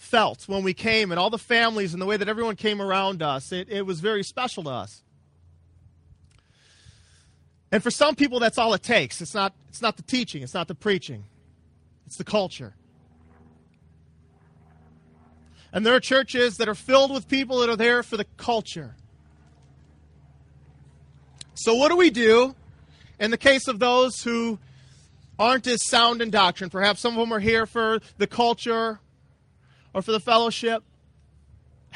felt 0.00 0.48
when 0.48 0.64
we 0.64 0.72
came, 0.72 1.12
and 1.12 1.20
all 1.20 1.28
the 1.28 1.38
families 1.38 1.92
and 1.92 2.00
the 2.00 2.06
way 2.06 2.16
that 2.16 2.28
everyone 2.28 2.56
came 2.56 2.80
around 2.80 3.22
us, 3.22 3.52
it, 3.52 3.68
it 3.68 3.82
was 3.82 4.00
very 4.00 4.22
special 4.22 4.64
to 4.64 4.70
us. 4.70 5.02
And 7.70 7.82
for 7.82 7.90
some 7.90 8.16
people, 8.16 8.40
that's 8.40 8.56
all 8.56 8.72
it 8.72 8.82
takes. 8.82 9.20
It's 9.20 9.34
not, 9.34 9.52
it's 9.68 9.82
not 9.82 9.96
the 9.96 10.02
teaching, 10.02 10.42
it's 10.42 10.54
not 10.54 10.68
the 10.68 10.74
preaching, 10.74 11.24
it's 12.06 12.16
the 12.16 12.24
culture. 12.24 12.74
And 15.72 15.84
there 15.84 15.94
are 15.94 16.00
churches 16.00 16.56
that 16.56 16.68
are 16.68 16.74
filled 16.74 17.12
with 17.12 17.28
people 17.28 17.60
that 17.60 17.68
are 17.68 17.76
there 17.76 18.02
for 18.02 18.16
the 18.16 18.26
culture. 18.38 18.96
So, 21.54 21.74
what 21.74 21.90
do 21.90 21.96
we 21.96 22.08
do 22.08 22.56
in 23.20 23.30
the 23.30 23.36
case 23.36 23.68
of 23.68 23.78
those 23.78 24.22
who 24.22 24.58
aren't 25.38 25.66
as 25.66 25.86
sound 25.86 26.22
in 26.22 26.30
doctrine? 26.30 26.70
Perhaps 26.70 27.00
some 27.00 27.12
of 27.12 27.20
them 27.20 27.32
are 27.32 27.38
here 27.38 27.66
for 27.66 28.00
the 28.16 28.26
culture 28.26 28.98
or 29.92 30.02
for 30.02 30.12
the 30.12 30.20
fellowship 30.20 30.84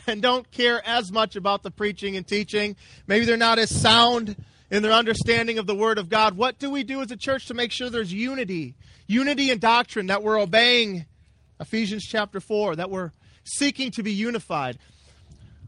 and 0.07 0.20
don't 0.20 0.50
care 0.50 0.87
as 0.87 1.12
much 1.12 1.37
about 1.37 1.62
the 1.62 1.70
preaching 1.70 2.16
and 2.16 2.26
teaching. 2.26 2.76
Maybe 3.07 3.24
they're 3.24 3.37
not 3.37 3.59
as 3.59 3.74
sound 3.74 4.37
in 4.70 4.83
their 4.83 4.92
understanding 4.92 5.59
of 5.59 5.66
the 5.66 5.74
Word 5.74 5.98
of 5.98 6.09
God. 6.09 6.37
What 6.37 6.59
do 6.59 6.70
we 6.70 6.83
do 6.83 7.00
as 7.00 7.11
a 7.11 7.16
church 7.16 7.46
to 7.46 7.54
make 7.54 7.70
sure 7.70 7.90
there's 7.90 8.12
unity? 8.12 8.74
Unity 9.07 9.50
in 9.50 9.59
doctrine, 9.59 10.07
that 10.07 10.22
we're 10.22 10.40
obeying 10.40 11.07
Ephesians 11.61 12.04
chapter 12.04 12.40
4, 12.40 12.76
that 12.76 12.90
we're 12.90 13.12
seeking 13.44 13.90
to 13.92 14.02
be 14.02 14.12
unified. 14.12 14.78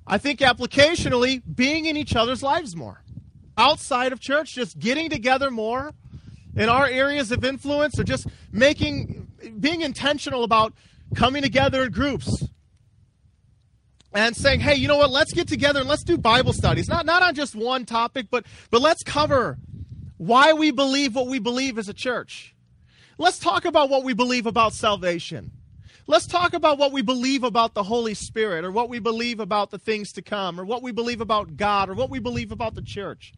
I 0.06 0.18
think 0.18 0.40
applicationally, 0.40 1.42
being 1.54 1.86
in 1.86 1.96
each 1.96 2.16
other's 2.16 2.42
lives 2.42 2.74
more. 2.74 3.02
Outside 3.58 4.12
of 4.12 4.20
church, 4.20 4.54
just 4.54 4.78
getting 4.78 5.10
together 5.10 5.50
more 5.50 5.92
in 6.54 6.68
our 6.68 6.86
areas 6.86 7.32
of 7.32 7.44
influence 7.44 7.98
or 7.98 8.04
just 8.04 8.26
making, 8.52 9.28
being 9.60 9.82
intentional 9.82 10.44
about 10.44 10.72
coming 11.14 11.42
together 11.42 11.84
in 11.84 11.92
groups 11.92 12.44
and 14.12 14.36
saying, 14.36 14.60
hey, 14.60 14.74
you 14.74 14.88
know 14.88 14.96
what, 14.96 15.10
let's 15.10 15.32
get 15.32 15.48
together 15.48 15.80
and 15.80 15.88
let's 15.88 16.04
do 16.04 16.16
Bible 16.16 16.52
studies. 16.52 16.88
Not, 16.88 17.06
not 17.06 17.22
on 17.22 17.34
just 17.34 17.54
one 17.54 17.84
topic, 17.84 18.26
but, 18.30 18.46
but 18.70 18.80
let's 18.80 19.02
cover 19.02 19.58
why 20.16 20.52
we 20.52 20.70
believe 20.70 21.14
what 21.14 21.26
we 21.26 21.38
believe 21.38 21.78
as 21.78 21.88
a 21.88 21.94
church. 21.94 22.54
Let's 23.18 23.38
talk 23.38 23.64
about 23.64 23.90
what 23.90 24.04
we 24.04 24.14
believe 24.14 24.46
about 24.46 24.72
salvation. 24.72 25.52
Let's 26.06 26.26
talk 26.26 26.54
about 26.54 26.78
what 26.78 26.92
we 26.92 27.02
believe 27.02 27.42
about 27.42 27.74
the 27.74 27.82
Holy 27.82 28.14
Spirit, 28.14 28.64
or 28.64 28.70
what 28.70 28.88
we 28.88 29.00
believe 29.00 29.40
about 29.40 29.70
the 29.70 29.78
things 29.78 30.12
to 30.12 30.22
come, 30.22 30.60
or 30.60 30.64
what 30.64 30.82
we 30.82 30.92
believe 30.92 31.20
about 31.20 31.56
God, 31.56 31.88
or 31.88 31.94
what 31.94 32.10
we 32.10 32.20
believe 32.20 32.52
about 32.52 32.74
the 32.74 32.82
church. 32.82 33.32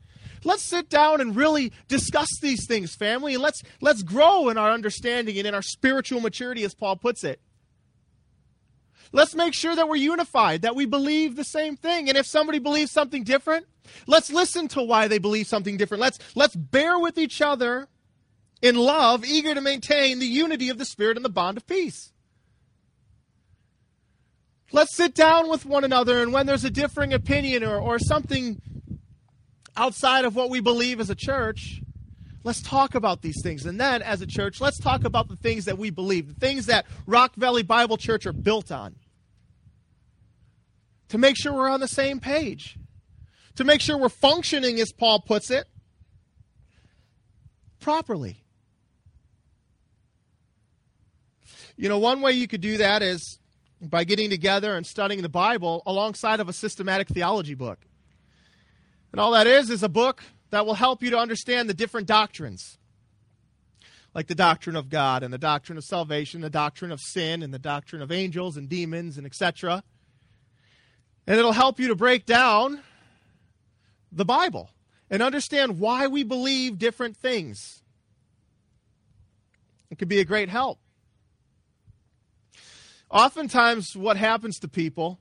Let's 0.44 0.62
sit 0.62 0.90
down 0.90 1.20
and 1.20 1.34
really 1.34 1.72
discuss 1.88 2.28
these 2.42 2.66
things, 2.66 2.94
family, 2.94 3.34
and 3.34 3.42
let's 3.42 3.62
let's 3.80 4.02
grow 4.02 4.50
in 4.50 4.58
our 4.58 4.70
understanding 4.70 5.38
and 5.38 5.46
in 5.46 5.54
our 5.54 5.62
spiritual 5.62 6.20
maturity, 6.20 6.62
as 6.62 6.74
Paul 6.74 6.96
puts 6.96 7.24
it. 7.24 7.40
Let's 9.12 9.34
make 9.34 9.54
sure 9.54 9.74
that 9.74 9.88
we're 9.88 9.96
unified, 9.96 10.62
that 10.62 10.76
we 10.76 10.86
believe 10.86 11.36
the 11.36 11.44
same 11.44 11.76
thing. 11.76 12.08
And 12.08 12.18
if 12.18 12.26
somebody 12.26 12.58
believes 12.58 12.90
something 12.90 13.24
different, 13.24 13.66
let's 14.06 14.30
listen 14.30 14.68
to 14.68 14.82
why 14.82 15.08
they 15.08 15.18
believe 15.18 15.46
something 15.46 15.76
different. 15.76 16.00
Let's 16.00 16.18
let's 16.34 16.54
bear 16.54 16.98
with 16.98 17.18
each 17.18 17.40
other 17.40 17.88
in 18.60 18.76
love, 18.76 19.24
eager 19.24 19.54
to 19.54 19.60
maintain 19.60 20.18
the 20.18 20.26
unity 20.26 20.68
of 20.68 20.78
the 20.78 20.84
Spirit 20.84 21.16
and 21.16 21.24
the 21.24 21.30
bond 21.30 21.56
of 21.56 21.66
peace. 21.66 22.12
Let's 24.70 24.94
sit 24.94 25.14
down 25.14 25.48
with 25.48 25.64
one 25.64 25.84
another, 25.84 26.22
and 26.22 26.32
when 26.32 26.46
there's 26.46 26.64
a 26.64 26.70
differing 26.70 27.14
opinion 27.14 27.64
or, 27.64 27.78
or 27.78 27.98
something 27.98 28.60
outside 29.76 30.26
of 30.26 30.36
what 30.36 30.50
we 30.50 30.60
believe 30.60 31.00
as 31.00 31.08
a 31.08 31.14
church, 31.14 31.80
let's 32.44 32.62
talk 32.62 32.94
about 32.94 33.22
these 33.22 33.40
things. 33.42 33.66
And 33.66 33.80
then, 33.80 34.02
as 34.02 34.20
a 34.22 34.26
church, 34.26 34.60
let's 34.60 34.78
talk 34.78 35.04
about 35.04 35.28
the 35.28 35.36
things 35.36 35.64
that 35.66 35.78
we 35.78 35.90
believe, 35.90 36.28
the 36.28 36.40
things 36.40 36.66
that 36.66 36.86
Rock 37.06 37.34
Valley 37.36 37.62
Bible 37.62 37.96
Church 37.96 38.26
are 38.26 38.32
built 38.32 38.70
on. 38.70 38.96
To 41.10 41.18
make 41.18 41.36
sure 41.36 41.52
we're 41.52 41.70
on 41.70 41.80
the 41.80 41.88
same 41.88 42.20
page, 42.20 42.76
to 43.56 43.64
make 43.64 43.80
sure 43.80 43.96
we're 43.96 44.08
functioning, 44.08 44.78
as 44.78 44.92
Paul 44.92 45.20
puts 45.20 45.50
it, 45.50 45.66
properly. 47.80 48.44
You 51.76 51.88
know, 51.88 51.98
one 51.98 52.20
way 52.20 52.32
you 52.32 52.46
could 52.46 52.60
do 52.60 52.76
that 52.78 53.02
is 53.02 53.38
by 53.80 54.04
getting 54.04 54.30
together 54.30 54.76
and 54.76 54.84
studying 54.86 55.22
the 55.22 55.28
Bible 55.28 55.82
alongside 55.86 56.40
of 56.40 56.48
a 56.48 56.52
systematic 56.52 57.08
theology 57.08 57.54
book. 57.54 57.78
And 59.12 59.20
all 59.20 59.30
that 59.32 59.46
is 59.46 59.70
is 59.70 59.82
a 59.82 59.88
book 59.88 60.22
that 60.50 60.66
will 60.66 60.74
help 60.74 61.02
you 61.02 61.10
to 61.10 61.18
understand 61.18 61.68
the 61.68 61.74
different 61.74 62.06
doctrines, 62.06 62.78
like 64.14 64.26
the 64.26 64.34
doctrine 64.34 64.76
of 64.76 64.88
God 64.88 65.22
and 65.22 65.32
the 65.32 65.38
doctrine 65.38 65.78
of 65.78 65.84
salvation, 65.84 66.40
the 66.40 66.50
doctrine 66.50 66.90
of 66.90 67.00
sin 67.00 67.42
and 67.42 67.52
the 67.52 67.58
doctrine 67.58 68.02
of 68.02 68.10
angels 68.10 68.56
and 68.56 68.68
demons 68.68 69.16
and 69.16 69.26
etc. 69.26 69.82
And 71.26 71.38
it'll 71.38 71.52
help 71.52 71.78
you 71.78 71.88
to 71.88 71.94
break 71.94 72.24
down 72.26 72.80
the 74.10 74.24
Bible 74.24 74.70
and 75.10 75.22
understand 75.22 75.78
why 75.78 76.06
we 76.06 76.22
believe 76.22 76.78
different 76.78 77.16
things. 77.16 77.82
It 79.90 79.98
could 79.98 80.08
be 80.08 80.20
a 80.20 80.24
great 80.24 80.48
help 80.48 80.78
oftentimes 83.10 83.96
what 83.96 84.16
happens 84.16 84.58
to 84.58 84.68
people 84.68 85.18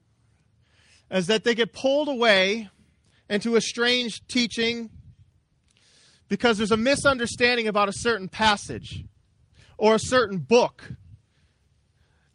is 1.09 1.27
that 1.27 1.43
they 1.43 1.55
get 1.55 1.73
pulled 1.73 2.09
away 2.09 2.69
into 3.29 3.55
a 3.55 3.61
strange 3.61 4.25
teaching 4.27 4.89
because 6.27 6.57
there's 6.57 6.71
a 6.71 6.77
misunderstanding 6.77 7.67
about 7.67 7.89
a 7.89 7.93
certain 7.93 8.27
passage 8.27 9.03
or 9.77 9.95
a 9.95 9.99
certain 9.99 10.39
book. 10.39 10.93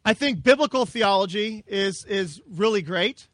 I 0.05 0.13
think 0.13 0.43
biblical 0.43 0.85
theology 0.85 1.63
is, 1.67 2.05
is 2.07 2.41
really 2.49 2.81
great. 2.81 3.27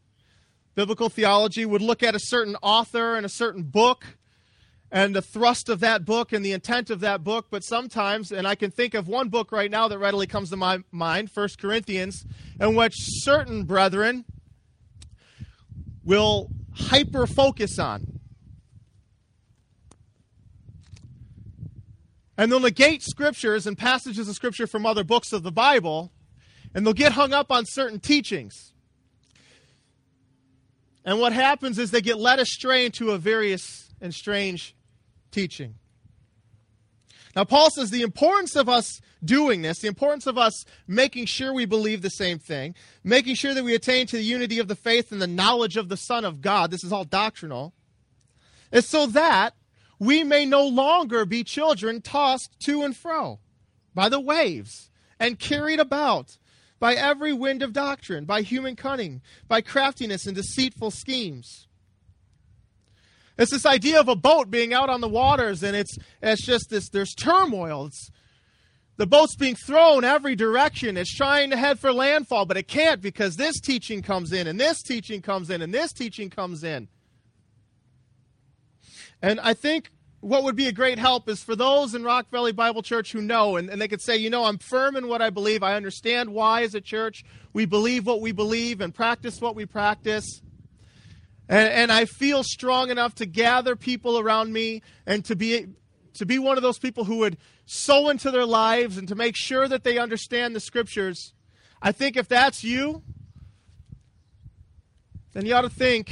Biblical 0.75 1.09
theology 1.09 1.65
would 1.65 1.81
look 1.81 2.03
at 2.03 2.15
a 2.15 2.19
certain 2.19 2.55
author 2.61 3.15
and 3.15 3.25
a 3.25 3.29
certain 3.29 3.63
book 3.63 4.17
and 4.91 5.15
the 5.15 5.21
thrust 5.21 5.69
of 5.69 5.79
that 5.81 6.05
book 6.05 6.33
and 6.33 6.43
the 6.43 6.51
intent 6.51 6.89
of 6.89 6.99
that 7.01 7.23
book, 7.23 7.47
but 7.51 7.63
sometimes, 7.63 8.31
and 8.31 8.47
I 8.47 8.55
can 8.55 8.71
think 8.71 8.93
of 8.93 9.07
one 9.07 9.29
book 9.29 9.51
right 9.51 9.69
now 9.69 9.87
that 9.87 9.99
readily 9.99 10.25
comes 10.25 10.49
to 10.49 10.57
my 10.57 10.79
mind, 10.91 11.31
First 11.31 11.59
Corinthians, 11.59 12.25
in 12.59 12.75
which 12.75 12.93
certain 12.97 13.65
brethren 13.65 14.25
will 16.03 16.49
hyper 16.73 17.27
focus 17.27 17.77
on. 17.77 18.18
And 22.39 22.49
they'll 22.49 22.61
negate 22.61 23.03
scriptures 23.03 23.67
and 23.67 23.77
passages 23.77 24.29
of 24.29 24.33
scripture 24.33 24.65
from 24.65 24.85
other 24.85 25.03
books 25.03 25.33
of 25.33 25.43
the 25.43 25.51
Bible, 25.51 26.09
and 26.73 26.85
they'll 26.85 26.93
get 26.93 27.11
hung 27.11 27.33
up 27.33 27.51
on 27.51 27.65
certain 27.65 27.99
teachings. 27.99 28.71
And 31.03 31.19
what 31.19 31.33
happens 31.33 31.77
is 31.77 31.91
they 31.91 31.99
get 31.99 32.17
led 32.17 32.39
astray 32.39 32.85
into 32.85 33.11
a 33.11 33.17
various 33.17 33.91
and 33.99 34.13
strange 34.13 34.73
teaching. 35.31 35.75
Now, 37.35 37.43
Paul 37.43 37.71
says 37.71 37.89
the 37.89 38.03
importance 38.03 38.55
of 38.55 38.69
us 38.69 39.01
doing 39.21 39.61
this, 39.61 39.79
the 39.81 39.89
importance 39.89 40.25
of 40.25 40.37
us 40.37 40.63
making 40.87 41.25
sure 41.25 41.53
we 41.53 41.65
believe 41.65 42.01
the 42.01 42.09
same 42.09 42.39
thing, 42.39 42.73
making 43.03 43.35
sure 43.35 43.53
that 43.53 43.65
we 43.65 43.75
attain 43.75 44.07
to 44.07 44.15
the 44.15 44.23
unity 44.23 44.59
of 44.59 44.69
the 44.69 44.77
faith 44.77 45.11
and 45.11 45.21
the 45.21 45.27
knowledge 45.27 45.75
of 45.75 45.89
the 45.89 45.97
Son 45.97 46.23
of 46.23 46.39
God, 46.39 46.71
this 46.71 46.85
is 46.85 46.93
all 46.93 47.03
doctrinal, 47.03 47.73
is 48.71 48.87
so 48.87 49.07
that 49.07 49.55
we 49.99 50.23
may 50.23 50.45
no 50.45 50.65
longer 50.65 51.25
be 51.25 51.43
children 51.43 52.01
tossed 52.01 52.57
to 52.61 52.83
and 52.83 52.95
fro 52.95 53.39
by 53.93 54.09
the 54.09 54.19
waves 54.19 54.89
and 55.19 55.37
carried 55.37 55.79
about 55.79 56.37
by 56.79 56.93
every 56.95 57.33
wind 57.33 57.61
of 57.61 57.73
doctrine, 57.73 58.23
by 58.23 58.41
human 58.41 58.75
cunning, 58.75 59.21
by 59.47 59.59
craftiness 59.59 60.25
and 60.25 60.35
deceitful 60.35 60.91
schemes. 60.91 61.67
It's 63.37 63.51
this 63.51 63.65
idea 63.65 63.99
of 63.99 64.07
a 64.07 64.15
boat 64.15 64.49
being 64.49 64.73
out 64.73 64.89
on 64.89 65.01
the 65.01 65.07
waters, 65.07 65.63
and 65.63 65.75
it's 65.75 65.97
it's 66.21 66.45
just 66.45 66.69
this. 66.69 66.89
There's 66.89 67.13
turmoil. 67.13 67.85
It's, 67.85 68.11
the 68.97 69.07
boat's 69.07 69.37
being 69.37 69.55
thrown 69.55 70.03
every 70.03 70.35
direction. 70.35 70.97
It's 70.97 71.15
trying 71.15 71.51
to 71.51 71.57
head 71.57 71.79
for 71.79 71.93
landfall, 71.93 72.45
but 72.45 72.57
it 72.57 72.67
can't 72.67 73.01
because 73.01 73.37
this 73.37 73.61
teaching 73.61 74.01
comes 74.01 74.33
in, 74.33 74.47
and 74.47 74.59
this 74.59 74.81
teaching 74.81 75.21
comes 75.21 75.49
in, 75.49 75.61
and 75.61 75.73
this 75.73 75.93
teaching 75.93 76.29
comes 76.29 76.65
in. 76.65 76.89
And 79.21 79.39
I 79.39 79.53
think 79.53 79.91
what 80.21 80.43
would 80.43 80.55
be 80.55 80.67
a 80.67 80.71
great 80.71 80.99
help 80.99 81.29
is 81.29 81.41
for 81.41 81.55
those 81.55 81.95
in 81.95 82.03
Rock 82.03 82.29
Valley 82.29 82.51
Bible 82.51 82.81
Church 82.81 83.11
who 83.11 83.21
know, 83.21 83.55
and, 83.55 83.69
and 83.69 83.81
they 83.81 83.87
could 83.87 84.01
say, 84.01 84.17
you 84.17 84.29
know, 84.29 84.43
I'm 84.43 84.57
firm 84.57 84.95
in 84.95 85.07
what 85.07 85.21
I 85.21 85.29
believe. 85.29 85.63
I 85.63 85.75
understand 85.75 86.33
why, 86.33 86.63
as 86.63 86.75
a 86.75 86.81
church, 86.81 87.23
we 87.53 87.65
believe 87.65 88.05
what 88.05 88.21
we 88.21 88.31
believe 88.31 88.81
and 88.81 88.93
practice 88.93 89.39
what 89.39 89.55
we 89.55 89.65
practice. 89.65 90.41
And, 91.47 91.69
and 91.69 91.91
I 91.91 92.05
feel 92.05 92.43
strong 92.43 92.89
enough 92.89 93.15
to 93.15 93.25
gather 93.25 93.75
people 93.75 94.19
around 94.19 94.51
me 94.51 94.81
and 95.05 95.23
to 95.25 95.35
be, 95.35 95.67
to 96.15 96.25
be 96.25 96.37
one 96.37 96.57
of 96.57 96.63
those 96.63 96.79
people 96.79 97.05
who 97.05 97.17
would 97.19 97.37
sow 97.65 98.09
into 98.09 98.29
their 98.29 98.45
lives 98.45 98.97
and 98.97 99.07
to 99.07 99.15
make 99.15 99.35
sure 99.37 99.67
that 99.67 99.83
they 99.83 99.97
understand 99.97 100.55
the 100.55 100.59
scriptures. 100.59 101.33
I 101.81 101.93
think 101.93 102.17
if 102.17 102.27
that's 102.27 102.63
you, 102.63 103.03
then 105.31 105.45
you 105.45 105.53
ought 105.55 105.61
to 105.61 105.69
think, 105.69 106.11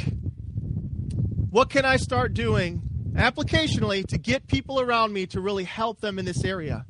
what 1.49 1.69
can 1.69 1.83
I 1.83 1.97
start 1.97 2.33
doing 2.33 2.81
applicationally 3.17 4.05
to 4.07 4.17
get 4.17 4.47
people 4.47 4.79
around 4.79 5.11
me 5.11 5.25
to 5.27 5.41
really 5.41 5.63
help 5.63 5.99
them 5.99 6.19
in 6.19 6.25
this 6.25 6.45
area? 6.45 6.85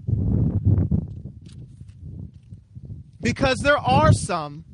Because 3.21 3.57
there 3.63 3.77
are 3.77 4.11
some, 4.13 4.65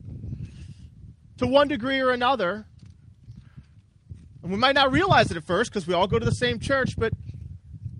to 1.37 1.47
one 1.47 1.67
degree 1.67 1.99
or 1.99 2.11
another, 2.11 2.65
and 4.41 4.51
we 4.51 4.57
might 4.57 4.75
not 4.75 4.91
realize 4.91 5.31
it 5.31 5.37
at 5.37 5.43
first 5.45 5.71
because 5.71 5.87
we 5.87 5.93
all 5.93 6.07
go 6.07 6.19
to 6.19 6.25
the 6.25 6.31
same 6.31 6.59
church, 6.59 6.95
but 6.97 7.13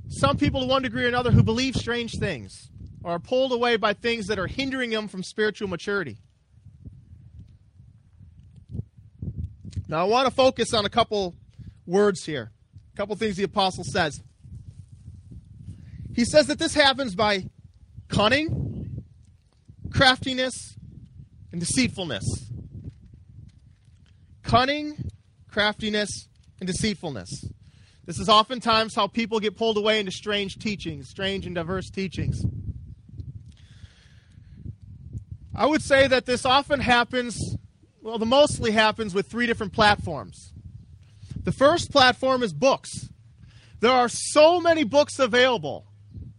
some 0.10 0.38
people, 0.38 0.62
to 0.62 0.68
one 0.68 0.82
degree 0.82 1.06
or 1.06 1.08
another, 1.08 1.32
who 1.32 1.44
believe 1.44 1.76
strange 1.76 2.12
things 2.20 2.70
or 3.04 3.14
are 3.14 3.20
pulled 3.20 3.52
away 3.52 3.78
by 3.78 3.94
things 3.94 4.28
that 4.28 4.40
are 4.40 4.48
hindering 4.48 4.90
them 4.90 5.08
from 5.08 5.24
spiritual 5.24 5.68
maturity. 5.68 6.18
Now, 9.88 10.00
I 10.00 10.04
want 10.04 10.28
to 10.28 10.34
focus 10.34 10.74
on 10.74 10.86
a 10.86 10.90
couple 10.90 11.36
words 11.86 12.26
here, 12.26 12.53
a 12.94 12.98
couple 12.98 13.16
things 13.16 13.36
the 13.36 13.44
apostle 13.44 13.84
says. 13.84 14.22
He 16.16 16.26
says 16.26 16.48
that 16.48 16.60
this 16.60 16.76
happens 16.76 17.16
by 17.16 17.46
cunning, 18.08 19.04
craftiness, 19.92 20.76
and 21.52 21.60
deceitfulness. 21.60 22.24
Cunning, 24.44 25.10
craftiness, 25.50 26.28
and 26.60 26.68
deceitfulness. 26.68 27.30
This 28.06 28.20
is 28.20 28.30
oftentimes 28.30 28.96
how 28.96 29.08
people 29.08 29.40
get 29.40 29.58
pulled 29.58 29.78
away 29.78 30.00
into 30.00 30.12
strange 30.12 30.58
teachings, 30.60 31.10
strange 31.10 31.46
and 31.46 31.56
diverse 31.56 31.90
teachings. 31.90 32.44
I 35.56 35.66
would 35.66 35.82
say 35.82 36.08
that 36.08 36.26
this 36.26 36.46
often 36.46 36.80
happens, 36.80 37.56
well, 38.02 38.18
the 38.18 38.26
mostly 38.26 38.72
happens 38.72 39.14
with 39.14 39.28
three 39.28 39.48
different 39.48 39.74
platforms. 39.74 40.53
The 41.44 41.52
first 41.52 41.92
platform 41.92 42.44
is 42.44 42.54
books. 42.54 43.10
There 43.80 43.92
are 43.92 44.10
so 44.10 44.62
many 44.62 44.84
books 44.84 45.20
available 45.20 45.86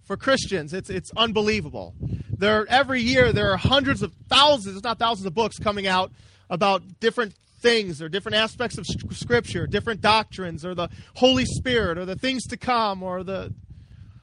for 0.04 0.16
Christians. 0.16 0.72
It's, 0.72 0.88
it's 0.88 1.10
unbelievable. 1.16 1.94
There, 2.36 2.66
every 2.68 3.02
year, 3.02 3.32
there 3.32 3.50
are 3.52 3.56
hundreds 3.56 4.02
of 4.02 4.12
thousands, 4.28 4.76
if 4.76 4.82
not 4.82 4.98
thousands, 4.98 5.26
of 5.26 5.34
books 5.34 5.58
coming 5.58 5.86
out 5.86 6.10
about 6.48 7.00
different 7.00 7.34
things 7.60 8.02
or 8.02 8.08
different 8.08 8.36
aspects 8.36 8.78
of 8.78 8.86
Scripture, 8.86 9.66
different 9.66 10.00
doctrines, 10.00 10.64
or 10.64 10.74
the 10.74 10.88
Holy 11.14 11.44
Spirit, 11.44 11.98
or 11.98 12.04
the 12.04 12.16
things 12.16 12.46
to 12.46 12.56
come, 12.56 13.02
or 13.02 13.22
the 13.22 13.52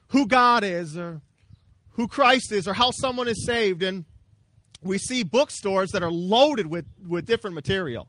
who 0.08 0.26
God 0.26 0.62
is, 0.64 0.96
or 0.96 1.20
who 1.90 2.06
Christ 2.08 2.52
is, 2.52 2.68
or 2.68 2.74
how 2.74 2.90
someone 2.90 3.28
is 3.28 3.44
saved. 3.46 3.82
And 3.82 4.04
we 4.82 4.98
see 4.98 5.22
bookstores 5.22 5.92
that 5.92 6.02
are 6.02 6.10
loaded 6.10 6.66
with, 6.66 6.86
with 7.06 7.26
different 7.26 7.54
material. 7.54 8.08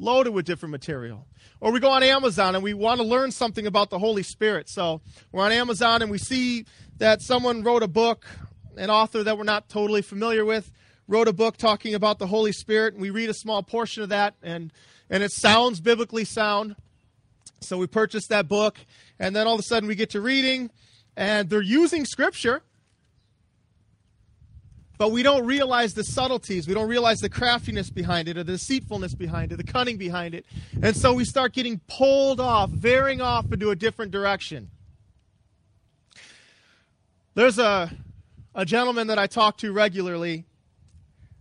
Loaded 0.00 0.30
with 0.30 0.46
different 0.46 0.70
material. 0.70 1.26
Or 1.60 1.72
we 1.72 1.80
go 1.80 1.90
on 1.90 2.04
Amazon 2.04 2.54
and 2.54 2.62
we 2.62 2.72
want 2.72 3.00
to 3.00 3.06
learn 3.06 3.32
something 3.32 3.66
about 3.66 3.90
the 3.90 3.98
Holy 3.98 4.22
Spirit. 4.22 4.68
So 4.68 5.00
we're 5.32 5.42
on 5.42 5.50
Amazon 5.50 6.02
and 6.02 6.10
we 6.10 6.18
see 6.18 6.66
that 6.98 7.20
someone 7.20 7.64
wrote 7.64 7.82
a 7.82 7.88
book, 7.88 8.24
an 8.76 8.90
author 8.90 9.24
that 9.24 9.36
we're 9.36 9.42
not 9.42 9.68
totally 9.68 10.02
familiar 10.02 10.44
with, 10.44 10.70
wrote 11.08 11.26
a 11.26 11.32
book 11.32 11.56
talking 11.56 11.94
about 11.94 12.20
the 12.20 12.28
Holy 12.28 12.52
Spirit, 12.52 12.94
and 12.94 13.02
we 13.02 13.10
read 13.10 13.28
a 13.28 13.34
small 13.34 13.62
portion 13.62 14.02
of 14.02 14.10
that, 14.10 14.34
and, 14.42 14.72
and 15.10 15.22
it 15.22 15.32
sounds 15.32 15.80
biblically 15.80 16.24
sound. 16.24 16.76
So 17.60 17.76
we 17.78 17.88
purchase 17.88 18.28
that 18.28 18.46
book, 18.46 18.78
and 19.18 19.34
then 19.34 19.48
all 19.48 19.54
of 19.54 19.60
a 19.60 19.64
sudden 19.64 19.88
we 19.88 19.96
get 19.96 20.10
to 20.10 20.20
reading, 20.20 20.70
and 21.16 21.50
they're 21.50 21.60
using 21.60 22.04
Scripture, 22.04 22.62
but 24.98 25.12
we 25.12 25.22
don't 25.22 25.46
realize 25.46 25.94
the 25.94 26.02
subtleties. 26.02 26.66
We 26.66 26.74
don't 26.74 26.88
realize 26.88 27.20
the 27.20 27.28
craftiness 27.28 27.88
behind 27.88 28.28
it, 28.28 28.36
or 28.36 28.42
the 28.42 28.52
deceitfulness 28.52 29.14
behind 29.14 29.52
it, 29.52 29.56
the 29.56 29.64
cunning 29.64 29.96
behind 29.96 30.34
it. 30.34 30.44
And 30.82 30.96
so 30.96 31.14
we 31.14 31.24
start 31.24 31.52
getting 31.52 31.80
pulled 31.86 32.40
off, 32.40 32.70
veering 32.70 33.20
off 33.20 33.50
into 33.52 33.70
a 33.70 33.76
different 33.76 34.10
direction. 34.10 34.70
There's 37.34 37.60
a, 37.60 37.92
a 38.56 38.64
gentleman 38.64 39.06
that 39.06 39.18
I 39.18 39.28
talk 39.28 39.58
to 39.58 39.72
regularly 39.72 40.44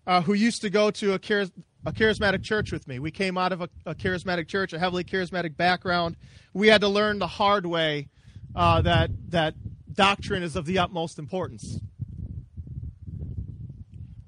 uh, 0.05 0.21
who 0.21 0.33
used 0.33 0.61
to 0.61 0.69
go 0.69 0.91
to 0.91 1.13
a, 1.13 1.15
a, 1.15 1.91
charismatic 1.91 2.43
church 2.43 2.71
with 2.71 2.87
me. 2.87 2.99
We 2.99 3.09
came 3.09 3.39
out 3.39 3.51
of 3.51 3.61
a, 3.61 3.69
a, 3.87 3.95
charismatic 3.95 4.47
church, 4.47 4.71
a 4.73 4.79
heavily 4.79 5.03
charismatic 5.03 5.57
background. 5.57 6.15
We 6.53 6.67
had 6.67 6.81
to 6.81 6.87
learn 6.87 7.17
the 7.17 7.27
hard 7.27 7.65
way 7.65 8.09
uh, 8.55 8.81
that 8.81 9.09
that 9.29 9.55
doctrine 9.91 10.43
is 10.43 10.55
of 10.55 10.65
the 10.65 10.77
utmost 10.77 11.17
importance. 11.17 11.79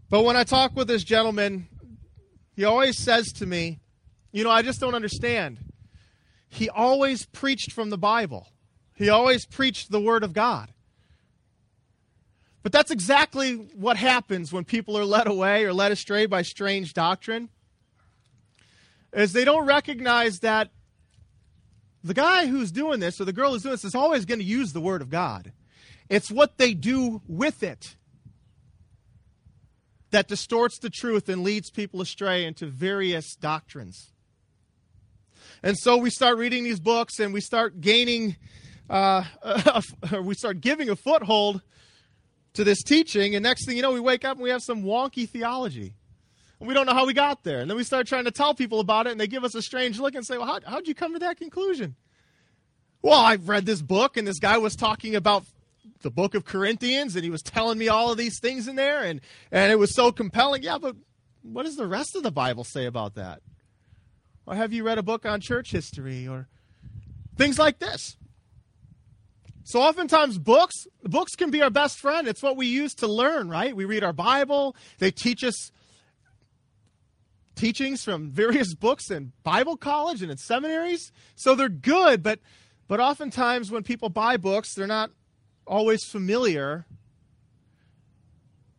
But 0.10 0.24
when 0.24 0.36
I 0.36 0.43
talk 0.43 0.76
with 0.76 0.88
this 0.88 1.04
gentleman, 1.04 1.67
he 2.56 2.63
always 2.65 2.98
says 2.98 3.32
to 3.34 3.45
me, 3.45 3.80
"You 4.32 4.43
know, 4.43 4.50
I 4.50 4.62
just 4.62 4.80
don't 4.80 4.95
understand." 4.95 5.60
He 6.50 6.67
always 6.67 7.26
preached 7.28 7.72
from 7.72 7.91
the 7.91 7.98
Bible. 7.98 8.52
He 8.95 9.08
always 9.08 9.45
preached 9.45 9.91
the 9.91 10.02
Word 10.02 10.24
of 10.24 10.34
God. 10.34 10.74
But 12.63 12.72
that's 12.72 12.91
exactly 12.91 13.54
what 13.54 13.98
happens 13.98 14.52
when 14.52 14.65
people 14.65 14.98
are 14.98 15.06
led 15.06 15.28
away 15.28 15.63
or 15.63 15.74
led 15.74 15.91
astray 15.91 16.26
by 16.26 16.41
strange 16.41 16.93
doctrine. 16.93 17.50
Is 19.13 19.32
they 19.32 19.45
don't 19.45 19.65
recognize 19.65 20.39
that 20.39 20.72
the 22.04 22.13
guy 22.13 22.48
who's 22.48 22.72
doing 22.72 23.00
this 23.00 23.22
or 23.22 23.26
the 23.26 23.34
girl 23.34 23.54
who's 23.54 23.63
doing 23.63 23.74
this 23.74 23.86
is 23.86 23.95
always 23.95 24.26
going 24.26 24.39
to 24.39 24.45
use 24.45 24.74
the 24.74 24.82
word 24.82 25.02
of 25.02 25.10
God. 25.10 25.54
It's 26.10 26.32
what 26.32 26.58
they 26.58 26.74
do 26.74 27.22
with 27.28 27.63
it 27.63 27.95
that 30.12 30.28
distorts 30.28 30.80
the 30.80 30.89
truth 30.89 31.30
and 31.30 31.43
leads 31.43 31.69
people 31.69 32.02
astray 32.02 32.45
into 32.45 32.65
various 32.65 33.36
doctrines. 33.36 34.12
And 35.62 35.78
so 35.78 35.98
we 35.98 36.10
start 36.10 36.38
reading 36.38 36.63
these 36.63 36.80
books 36.80 37.19
and 37.19 37.34
we 37.34 37.41
start 37.41 37.82
gaining, 37.82 38.36
uh, 38.89 39.24
we 40.24 40.36
start 40.36 40.62
giving 40.62 40.89
a 40.89 40.95
foothold 40.95 41.62
to 42.54 42.63
this 42.63 42.82
teaching, 42.82 43.36
and 43.36 43.43
next 43.43 43.65
thing 43.65 43.76
you 43.76 43.82
know, 43.82 43.91
we 43.91 44.00
wake 44.00 44.26
up 44.26 44.38
and 44.38 44.43
we 44.43 44.50
have 44.50 44.62
some 44.62 44.84
wonky 44.84 45.30
theology. 45.30 45.93
And 46.60 46.67
we 46.67 46.74
don't 46.74 46.86
know 46.86 46.93
how 46.93 47.06
we 47.06 47.13
got 47.13 47.43
there. 47.43 47.60
And 47.60 47.69
then 47.69 47.78
we 47.78 47.84
start 47.84 48.08
trying 48.08 48.26
to 48.26 48.32
tell 48.32 48.54
people 48.54 48.80
about 48.80 49.08
it, 49.08 49.12
and 49.12 49.19
they 49.19 49.28
give 49.28 49.43
us 49.43 49.56
a 49.56 49.62
strange 49.62 50.00
look 50.00 50.15
and 50.15 50.26
say, 50.26 50.38
Well, 50.38 50.48
how, 50.48 50.60
how'd 50.65 50.88
you 50.88 50.95
come 50.95 51.13
to 51.13 51.19
that 51.19 51.38
conclusion? 51.38 51.95
Well, 53.02 53.19
I've 53.19 53.48
read 53.48 53.65
this 53.65 53.82
book, 53.82 54.17
and 54.17 54.28
this 54.28 54.39
guy 54.39 54.58
was 54.58 54.76
talking 54.76 55.15
about 55.15 55.45
the 56.02 56.12
book 56.12 56.36
of 56.36 56.46
Corinthians, 56.46 57.15
and 57.15 57.24
he 57.24 57.30
was 57.30 57.42
telling 57.42 57.78
me 57.78 57.88
all 57.88 58.12
of 58.12 58.18
these 58.18 58.39
things 58.39 58.68
in 58.68 58.76
there, 58.76 59.04
and, 59.04 59.22
and 59.52 59.72
it 59.72 59.78
was 59.78 59.94
so 59.94 60.12
compelling. 60.12 60.63
Yeah, 60.63 60.78
but 60.78 60.96
what 61.42 61.63
does 61.63 61.76
the 61.76 61.88
rest 61.88 62.15
of 62.15 62.24
the 62.24 62.32
Bible 62.32 62.63
say 62.63 62.86
about 62.86 63.15
that? 63.15 63.42
Or 64.46 64.56
have 64.56 64.74
you 64.74 64.84
read 64.84 64.98
a 64.98 65.04
book 65.04 65.26
on 65.26 65.42
church 65.42 65.72
history 65.72 66.28
or 66.28 66.48
things 67.38 67.60
like 67.60 67.80
this? 67.80 68.18
So 69.63 69.82
oftentimes 69.82 70.39
books, 70.39 70.88
books 71.04 71.36
can 71.36 71.52
be 71.52 71.62
our 71.62 71.70
best 71.70 72.00
friend. 72.00 72.28
It's 72.28 72.42
what 72.42 72.58
we 72.58 72.65
use 72.65 72.96
to 72.96 73.08
learn, 73.08 73.50
right? 73.50 73.76
We 73.76 73.86
read 73.86 74.04
our 74.04 74.13
Bible. 74.13 74.76
They 74.98 75.12
teach 75.12 75.44
us 75.44 75.72
teachings 77.56 78.04
from 78.04 78.32
various 78.32 78.74
books 78.74 79.12
in 79.12 79.34
Bible 79.44 79.78
college 79.78 80.24
and 80.24 80.32
in 80.32 80.38
seminaries. 80.38 81.12
So 81.36 81.54
they're 81.54 81.70
good, 81.70 82.24
but 82.24 82.39
but 82.88 83.00
oftentimes 83.00 83.70
when 83.70 83.84
people 83.84 84.10
buy 84.10 84.38
books, 84.38 84.74
they're 84.74 84.88
not 84.88 85.12
always 85.70 86.04
familiar 86.04 86.86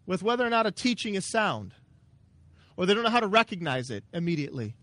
with 0.05 0.22
whether 0.22 0.44
or 0.44 0.50
not 0.50 0.66
a 0.66 0.72
teaching 0.72 1.14
is 1.14 1.31
sound. 1.31 1.72
Or 2.76 2.85
they 2.85 2.94
don't 2.94 3.05
know 3.05 3.11
how 3.11 3.20
to 3.20 3.29
recognize 3.29 3.90
it 3.90 4.05
immediately. 4.12 4.74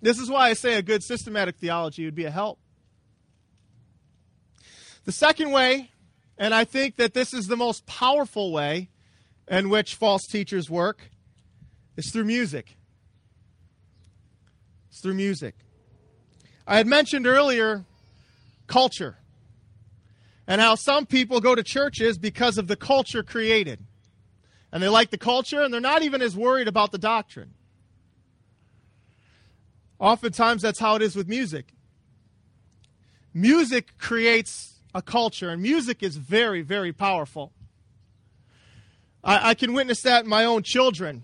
This 0.00 0.18
is 0.18 0.30
why 0.30 0.48
I 0.48 0.54
say 0.54 0.74
a 0.74 0.82
good 0.82 1.02
systematic 1.02 1.56
theology 1.56 2.06
would 2.06 2.14
be 2.14 2.24
a 2.24 2.30
help. 2.30 2.58
The 5.04 5.12
second 5.12 5.50
way, 5.50 5.90
and 6.38 6.54
I 6.54 6.64
think 6.64 6.96
that 6.96 7.12
this 7.12 7.34
is 7.34 7.46
the 7.46 7.56
most 7.56 7.84
powerful 7.86 8.52
way 8.52 8.88
in 9.48 9.68
which 9.68 9.94
false 9.94 10.26
teachers 10.26 10.70
work, 10.70 11.10
is 11.96 12.10
through 12.10 12.24
music. 12.24 12.76
It's 14.88 15.02
through 15.02 15.14
music. 15.14 15.54
I 16.66 16.76
had 16.78 16.86
mentioned 16.86 17.26
earlier 17.26 17.84
culture. 18.66 19.19
And 20.50 20.60
how 20.60 20.74
some 20.74 21.06
people 21.06 21.40
go 21.40 21.54
to 21.54 21.62
churches 21.62 22.18
because 22.18 22.58
of 22.58 22.66
the 22.66 22.74
culture 22.74 23.22
created. 23.22 23.86
And 24.72 24.82
they 24.82 24.88
like 24.88 25.10
the 25.10 25.16
culture, 25.16 25.62
and 25.62 25.72
they're 25.72 25.80
not 25.80 26.02
even 26.02 26.20
as 26.20 26.36
worried 26.36 26.66
about 26.66 26.90
the 26.90 26.98
doctrine. 26.98 27.54
Oftentimes, 30.00 30.60
that's 30.60 30.80
how 30.80 30.96
it 30.96 31.02
is 31.02 31.14
with 31.14 31.28
music. 31.28 31.72
Music 33.32 33.96
creates 33.96 34.80
a 34.92 35.00
culture, 35.00 35.50
and 35.50 35.62
music 35.62 36.02
is 36.02 36.16
very, 36.16 36.62
very 36.62 36.92
powerful. 36.92 37.52
I, 39.22 39.50
I, 39.50 39.54
can 39.54 39.72
witness 39.72 40.02
that 40.02 40.24
in 40.24 40.28
my 40.28 40.46
own 40.46 40.64
children. 40.64 41.22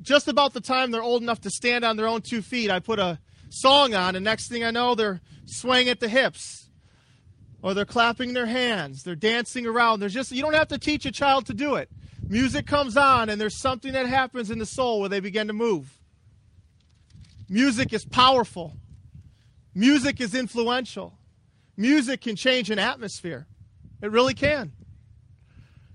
Just 0.00 0.28
about 0.28 0.54
the 0.54 0.62
time 0.62 0.92
they're 0.92 1.02
old 1.02 1.20
enough 1.20 1.42
to 1.42 1.50
stand 1.50 1.84
on 1.84 1.98
their 1.98 2.08
own 2.08 2.22
two 2.22 2.40
feet, 2.40 2.70
I 2.70 2.78
put 2.78 2.98
a 2.98 3.18
song 3.50 3.92
on, 3.92 4.16
and 4.16 4.24
next 4.24 4.48
thing 4.48 4.64
I 4.64 4.70
know, 4.70 4.94
they're 4.94 5.20
swaying 5.44 5.90
at 5.90 6.00
the 6.00 6.08
hips, 6.08 6.59
or 7.62 7.74
they're 7.74 7.84
clapping 7.84 8.32
their 8.32 8.46
hands, 8.46 9.02
they're 9.02 9.14
dancing 9.14 9.66
around. 9.66 10.00
There's 10.00 10.14
just 10.14 10.32
you 10.32 10.42
don't 10.42 10.54
have 10.54 10.68
to 10.68 10.78
teach 10.78 11.04
a 11.06 11.12
child 11.12 11.46
to 11.46 11.54
do 11.54 11.74
it. 11.74 11.90
Music 12.28 12.66
comes 12.66 12.96
on, 12.96 13.28
and 13.28 13.40
there's 13.40 13.60
something 13.60 13.92
that 13.92 14.06
happens 14.06 14.50
in 14.50 14.58
the 14.58 14.66
soul 14.66 15.00
where 15.00 15.08
they 15.08 15.20
begin 15.20 15.48
to 15.48 15.52
move. 15.52 15.98
Music 17.48 17.92
is 17.92 18.04
powerful. 18.04 18.76
Music 19.74 20.20
is 20.20 20.34
influential. 20.34 21.18
Music 21.76 22.20
can 22.20 22.36
change 22.36 22.70
an 22.70 22.78
atmosphere. 22.78 23.46
It 24.02 24.10
really 24.10 24.34
can. 24.34 24.72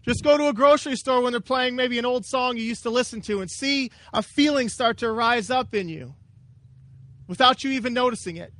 Just 0.03 0.23
go 0.23 0.37
to 0.37 0.47
a 0.47 0.53
grocery 0.53 0.95
store 0.95 1.21
when 1.21 1.31
they're 1.31 1.39
playing 1.39 1.75
maybe 1.75 1.97
an 1.97 2.05
old 2.05 2.25
song 2.25 2.57
you 2.57 2.63
used 2.63 2.83
to 2.83 2.91
listen 2.91 3.21
to 3.21 3.41
and 3.41 3.49
see 3.49 3.91
a 4.13 4.21
feeling 4.21 4.69
start 4.69 4.97
to 4.97 5.11
rise 5.11 5.49
up 5.49 5.73
in 5.73 5.89
you 5.89 6.13
without 7.27 7.63
you 7.63 7.71
even 7.71 7.93
noticing 7.93 8.37
it 8.37 8.53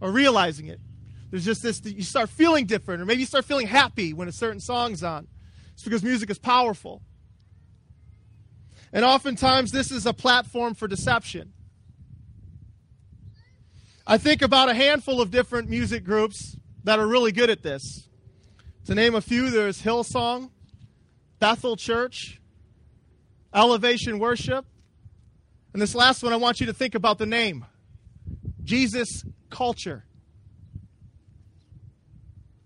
or 0.00 0.10
realizing 0.10 0.66
it. 0.66 0.80
There's 1.30 1.44
just 1.44 1.62
this, 1.62 1.84
you 1.84 2.02
start 2.02 2.30
feeling 2.30 2.66
different, 2.66 3.02
or 3.02 3.04
maybe 3.04 3.20
you 3.20 3.26
start 3.26 3.44
feeling 3.44 3.66
happy 3.66 4.12
when 4.12 4.28
a 4.28 4.32
certain 4.32 4.60
song's 4.60 5.02
on. 5.02 5.28
It's 5.74 5.82
because 5.82 6.02
music 6.02 6.30
is 6.30 6.38
powerful. 6.38 7.02
And 8.92 9.04
oftentimes, 9.04 9.70
this 9.70 9.90
is 9.90 10.06
a 10.06 10.14
platform 10.14 10.74
for 10.74 10.88
deception. 10.88 11.52
I 14.06 14.16
think 14.16 14.40
about 14.40 14.70
a 14.70 14.74
handful 14.74 15.20
of 15.20 15.30
different 15.30 15.68
music 15.68 16.02
groups 16.02 16.56
that 16.84 16.98
are 16.98 17.06
really 17.06 17.32
good 17.32 17.50
at 17.50 17.62
this. 17.62 18.08
To 18.86 18.94
name 18.94 19.14
a 19.14 19.20
few, 19.20 19.50
there's 19.50 19.82
Hillsong, 19.82 20.50
Bethel 21.38 21.76
Church, 21.76 22.40
Elevation 23.52 24.18
Worship, 24.18 24.64
and 25.74 25.82
this 25.82 25.94
last 25.94 26.22
one, 26.22 26.32
I 26.32 26.36
want 26.36 26.60
you 26.60 26.66
to 26.66 26.72
think 26.72 26.94
about 26.94 27.18
the 27.18 27.26
name 27.26 27.66
Jesus 28.64 29.24
Culture. 29.50 30.07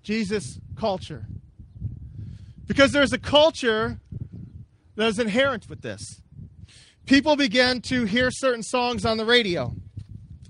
Jesus 0.02 0.58
Culture. 0.76 1.26
Because 2.66 2.92
there's 2.92 3.12
a 3.12 3.18
culture 3.18 4.00
that 4.96 5.08
is 5.08 5.18
inherent 5.18 5.68
with 5.68 5.82
this. 5.82 6.20
People 7.06 7.36
begin 7.36 7.80
to 7.82 8.04
hear 8.04 8.30
certain 8.30 8.62
songs 8.62 9.04
on 9.04 9.16
the 9.16 9.24
radio 9.24 9.74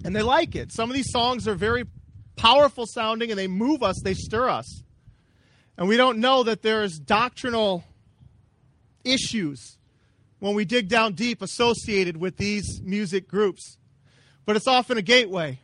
and 0.05 0.15
they 0.15 0.23
like 0.23 0.55
it. 0.55 0.73
Some 0.73 0.91
of 0.91 0.95
these 0.95 1.11
songs 1.11 1.49
are 1.49 1.55
very 1.55 1.85
powerful 2.37 2.87
sounding 2.87 3.31
and 3.31 3.39
they 3.39 3.49
move 3.49 3.83
us, 3.83 4.01
they 4.03 4.15
stir 4.15 4.49
us. 4.49 4.83
And 5.77 5.89
we 5.89 5.97
don't 5.97 6.19
know 6.19 6.43
that 6.43 6.63
there's 6.63 6.99
doctrinal 6.99 7.85
issues 9.05 9.79
when 10.39 10.55
we 10.55 10.65
dig 10.65 10.89
down 10.89 11.15
deep 11.15 11.41
associated 11.41 12.17
with 12.17 12.37
these 12.37 12.81
music 12.83 13.29
groups. 13.29 13.79
But 14.45 14.57
it's 14.57 14.67
often 14.67 14.99
a 14.99 15.03
gateway. 15.03 15.61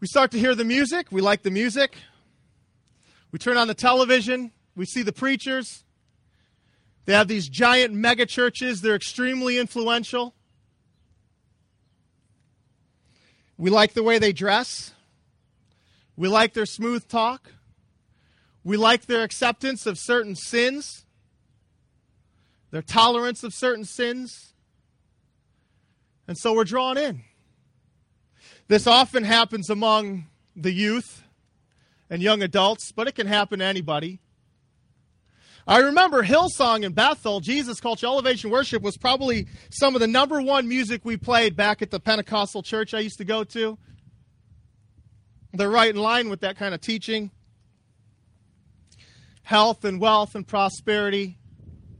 We 0.00 0.06
start 0.06 0.30
to 0.32 0.38
hear 0.38 0.54
the 0.54 0.64
music, 0.64 1.06
we 1.10 1.20
like 1.20 1.42
the 1.42 1.50
music. 1.50 1.96
We 3.32 3.38
turn 3.38 3.56
on 3.56 3.68
the 3.68 3.74
television, 3.74 4.52
we 4.76 4.86
see 4.86 5.02
the 5.02 5.12
preachers. 5.12 5.84
They 7.06 7.12
have 7.12 7.28
these 7.28 7.48
giant 7.48 7.94
mega 7.94 8.26
churches, 8.26 8.80
they're 8.80 8.94
extremely 8.94 9.58
influential. 9.58 10.34
We 13.56 13.70
like 13.70 13.94
the 13.94 14.02
way 14.02 14.18
they 14.18 14.32
dress. 14.32 14.92
We 16.16 16.28
like 16.28 16.54
their 16.54 16.66
smooth 16.66 17.08
talk. 17.08 17.52
We 18.62 18.76
like 18.76 19.06
their 19.06 19.22
acceptance 19.22 19.86
of 19.86 19.98
certain 19.98 20.34
sins, 20.34 21.04
their 22.70 22.82
tolerance 22.82 23.44
of 23.44 23.52
certain 23.52 23.84
sins. 23.84 24.54
And 26.26 26.38
so 26.38 26.54
we're 26.54 26.64
drawn 26.64 26.96
in. 26.96 27.22
This 28.66 28.86
often 28.86 29.24
happens 29.24 29.68
among 29.68 30.26
the 30.56 30.72
youth 30.72 31.22
and 32.08 32.22
young 32.22 32.42
adults, 32.42 32.92
but 32.92 33.06
it 33.06 33.14
can 33.14 33.26
happen 33.26 33.58
to 33.58 33.64
anybody. 33.64 34.20
I 35.66 35.78
remember 35.78 36.22
Hillsong 36.22 36.84
in 36.84 36.92
Bethel, 36.92 37.40
Jesus 37.40 37.80
Culture 37.80 38.06
Elevation 38.06 38.50
Worship 38.50 38.82
was 38.82 38.96
probably 38.98 39.46
some 39.70 39.94
of 39.94 40.00
the 40.00 40.06
number 40.06 40.40
one 40.40 40.68
music 40.68 41.02
we 41.04 41.16
played 41.16 41.56
back 41.56 41.80
at 41.80 41.90
the 41.90 42.00
Pentecostal 42.00 42.62
church 42.62 42.92
I 42.92 43.00
used 43.00 43.18
to 43.18 43.24
go 43.24 43.44
to. 43.44 43.78
They're 45.54 45.70
right 45.70 45.88
in 45.88 45.96
line 45.96 46.28
with 46.28 46.40
that 46.40 46.56
kind 46.56 46.74
of 46.74 46.80
teaching. 46.80 47.30
Health 49.42 49.84
and 49.84 50.00
wealth 50.00 50.34
and 50.34 50.46
prosperity, 50.46 51.38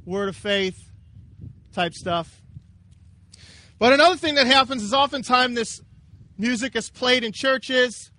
word 0.05 0.29
of 0.29 0.37
faith 0.37 0.77
type 1.72 1.94
stuff. 1.94 2.42
But 3.79 3.92
another 3.92 4.16
thing 4.16 4.35
that 4.35 4.46
happens 4.46 4.83
is 4.83 4.92
oftentimes 4.92 5.55
this 5.55 5.81
music 6.37 6.77
is 6.77 6.90
played 6.90 7.25
in 7.25 7.33
churches, 7.33 8.11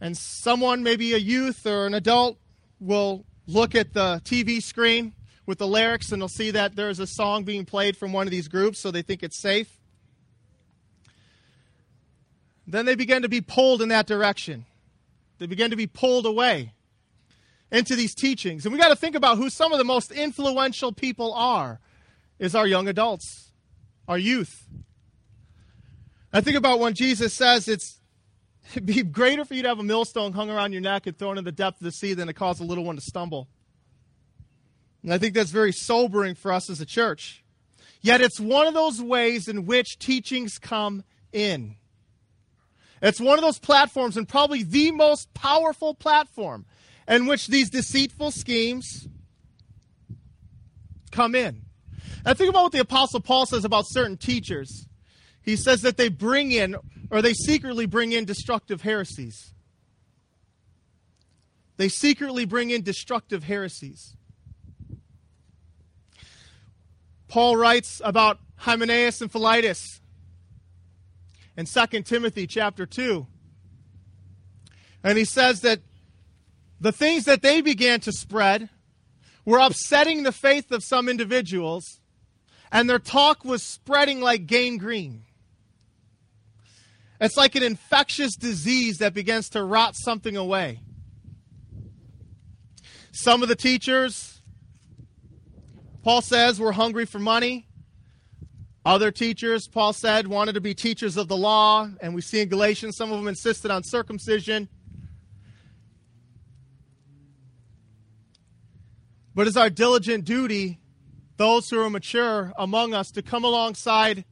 and 0.00 0.16
someone, 0.16 0.82
maybe 0.82 1.14
a 1.14 1.18
youth 1.18 1.66
or 1.66 1.86
an 1.86 1.94
adult, 1.94 2.38
will 2.80 3.24
look 3.46 3.74
at 3.74 3.94
the 3.94 4.20
TV 4.24 4.62
screen 4.62 5.14
with 5.46 5.58
the 5.58 5.66
lyrics 5.66 6.10
and 6.10 6.20
they'll 6.20 6.28
see 6.28 6.50
that 6.50 6.74
there's 6.74 6.98
a 6.98 7.06
song 7.06 7.44
being 7.44 7.64
played 7.64 7.96
from 7.96 8.12
one 8.12 8.26
of 8.26 8.30
these 8.30 8.48
groups, 8.48 8.78
so 8.78 8.90
they 8.90 9.02
think 9.02 9.22
it's 9.22 9.40
safe. 9.40 9.78
Then 12.66 12.84
they 12.84 12.96
begin 12.96 13.22
to 13.22 13.28
be 13.28 13.40
pulled 13.40 13.80
in 13.80 13.88
that 13.90 14.06
direction. 14.06 14.66
They 15.38 15.46
begin 15.46 15.70
to 15.70 15.76
be 15.76 15.86
pulled 15.86 16.26
away 16.26 16.72
into 17.70 17.94
these 17.94 18.14
teachings. 18.14 18.64
And 18.64 18.72
we 18.72 18.78
got 18.78 18.88
to 18.88 18.96
think 18.96 19.14
about 19.14 19.38
who 19.38 19.50
some 19.50 19.72
of 19.72 19.78
the 19.78 19.84
most 19.84 20.10
influential 20.10 20.92
people 20.92 21.32
are 21.32 21.80
is 22.38 22.54
our 22.54 22.66
young 22.66 22.88
adults, 22.88 23.52
our 24.08 24.18
youth. 24.18 24.66
I 26.32 26.40
think 26.40 26.56
about 26.56 26.80
when 26.80 26.94
Jesus 26.94 27.32
says 27.32 27.68
it's 27.68 28.00
It'd 28.72 28.86
be 28.86 29.02
greater 29.02 29.44
for 29.44 29.54
you 29.54 29.62
to 29.62 29.68
have 29.68 29.78
a 29.78 29.84
millstone 29.84 30.32
hung 30.32 30.50
around 30.50 30.72
your 30.72 30.80
neck 30.80 31.06
and 31.06 31.16
thrown 31.16 31.38
in 31.38 31.44
the 31.44 31.52
depth 31.52 31.80
of 31.80 31.84
the 31.84 31.92
sea 31.92 32.14
than 32.14 32.26
to 32.26 32.32
cause 32.32 32.60
a 32.60 32.64
little 32.64 32.84
one 32.84 32.96
to 32.96 33.02
stumble. 33.02 33.48
And 35.02 35.12
I 35.12 35.18
think 35.18 35.34
that's 35.34 35.50
very 35.50 35.72
sobering 35.72 36.34
for 36.34 36.52
us 36.52 36.68
as 36.68 36.80
a 36.80 36.86
church. 36.86 37.44
Yet 38.00 38.20
it's 38.20 38.40
one 38.40 38.66
of 38.66 38.74
those 38.74 39.00
ways 39.00 39.48
in 39.48 39.66
which 39.66 39.98
teachings 39.98 40.58
come 40.58 41.04
in. 41.32 41.76
It's 43.02 43.20
one 43.20 43.38
of 43.38 43.44
those 43.44 43.58
platforms, 43.58 44.16
and 44.16 44.28
probably 44.28 44.62
the 44.62 44.90
most 44.90 45.32
powerful 45.34 45.94
platform, 45.94 46.64
in 47.06 47.26
which 47.26 47.46
these 47.46 47.70
deceitful 47.70 48.30
schemes 48.30 49.06
come 51.12 51.34
in. 51.34 51.62
And 52.24 52.36
think 52.36 52.50
about 52.50 52.64
what 52.64 52.72
the 52.72 52.80
Apostle 52.80 53.20
Paul 53.20 53.46
says 53.46 53.64
about 53.64 53.84
certain 53.86 54.16
teachers. 54.16 54.85
He 55.46 55.54
says 55.54 55.82
that 55.82 55.96
they 55.96 56.08
bring 56.08 56.50
in 56.50 56.76
or 57.08 57.22
they 57.22 57.32
secretly 57.32 57.86
bring 57.86 58.10
in 58.10 58.24
destructive 58.24 58.82
heresies. 58.82 59.54
They 61.76 61.88
secretly 61.88 62.44
bring 62.44 62.70
in 62.70 62.82
destructive 62.82 63.44
heresies. 63.44 64.16
Paul 67.28 67.56
writes 67.56 68.02
about 68.04 68.40
Hymenaeus 68.56 69.20
and 69.20 69.30
Philetus 69.30 70.00
in 71.56 71.66
2 71.66 72.02
Timothy 72.02 72.48
chapter 72.48 72.84
2. 72.84 73.26
And 75.04 75.16
he 75.16 75.24
says 75.24 75.60
that 75.60 75.80
the 76.80 76.92
things 76.92 77.24
that 77.26 77.42
they 77.42 77.60
began 77.60 78.00
to 78.00 78.12
spread 78.12 78.68
were 79.44 79.58
upsetting 79.58 80.24
the 80.24 80.32
faith 80.32 80.72
of 80.72 80.82
some 80.82 81.08
individuals, 81.08 82.00
and 82.72 82.90
their 82.90 82.98
talk 82.98 83.44
was 83.44 83.62
spreading 83.62 84.20
like 84.20 84.46
gangrene. 84.46 85.25
It's 87.20 87.36
like 87.36 87.54
an 87.54 87.62
infectious 87.62 88.36
disease 88.36 88.98
that 88.98 89.14
begins 89.14 89.48
to 89.50 89.62
rot 89.62 89.96
something 89.96 90.36
away. 90.36 90.80
Some 93.12 93.42
of 93.42 93.48
the 93.48 93.56
teachers, 93.56 94.42
Paul 96.02 96.20
says, 96.20 96.60
were 96.60 96.72
hungry 96.72 97.06
for 97.06 97.18
money. 97.18 97.66
Other 98.84 99.10
teachers, 99.10 99.66
Paul 99.66 99.94
said, 99.94 100.28
wanted 100.28 100.52
to 100.52 100.60
be 100.60 100.74
teachers 100.74 101.16
of 101.16 101.26
the 101.26 101.36
law. 101.36 101.88
And 102.00 102.14
we 102.14 102.20
see 102.20 102.40
in 102.40 102.48
Galatians, 102.48 102.96
some 102.96 103.10
of 103.10 103.18
them 103.18 103.26
insisted 103.26 103.70
on 103.70 103.82
circumcision. 103.82 104.68
But 109.34 109.46
it's 109.46 109.56
our 109.56 109.70
diligent 109.70 110.24
duty, 110.24 110.78
those 111.36 111.68
who 111.68 111.80
are 111.80 111.90
mature 111.90 112.52
among 112.56 112.94
us, 112.94 113.10
to 113.12 113.22
come 113.22 113.44
alongside 113.44 114.24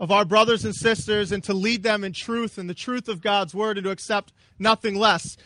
of 0.00 0.10
our 0.10 0.24
brothers 0.24 0.64
and 0.64 0.74
sisters 0.74 1.32
and 1.32 1.42
to 1.44 1.54
lead 1.54 1.82
them 1.82 2.04
in 2.04 2.12
truth 2.12 2.58
and 2.58 2.68
the 2.68 2.74
truth 2.74 3.08
of 3.08 3.20
God's 3.20 3.54
word 3.54 3.78
and 3.78 3.84
to 3.84 3.90
accept 3.90 4.32
nothing 4.58 4.96
less. 4.96 5.36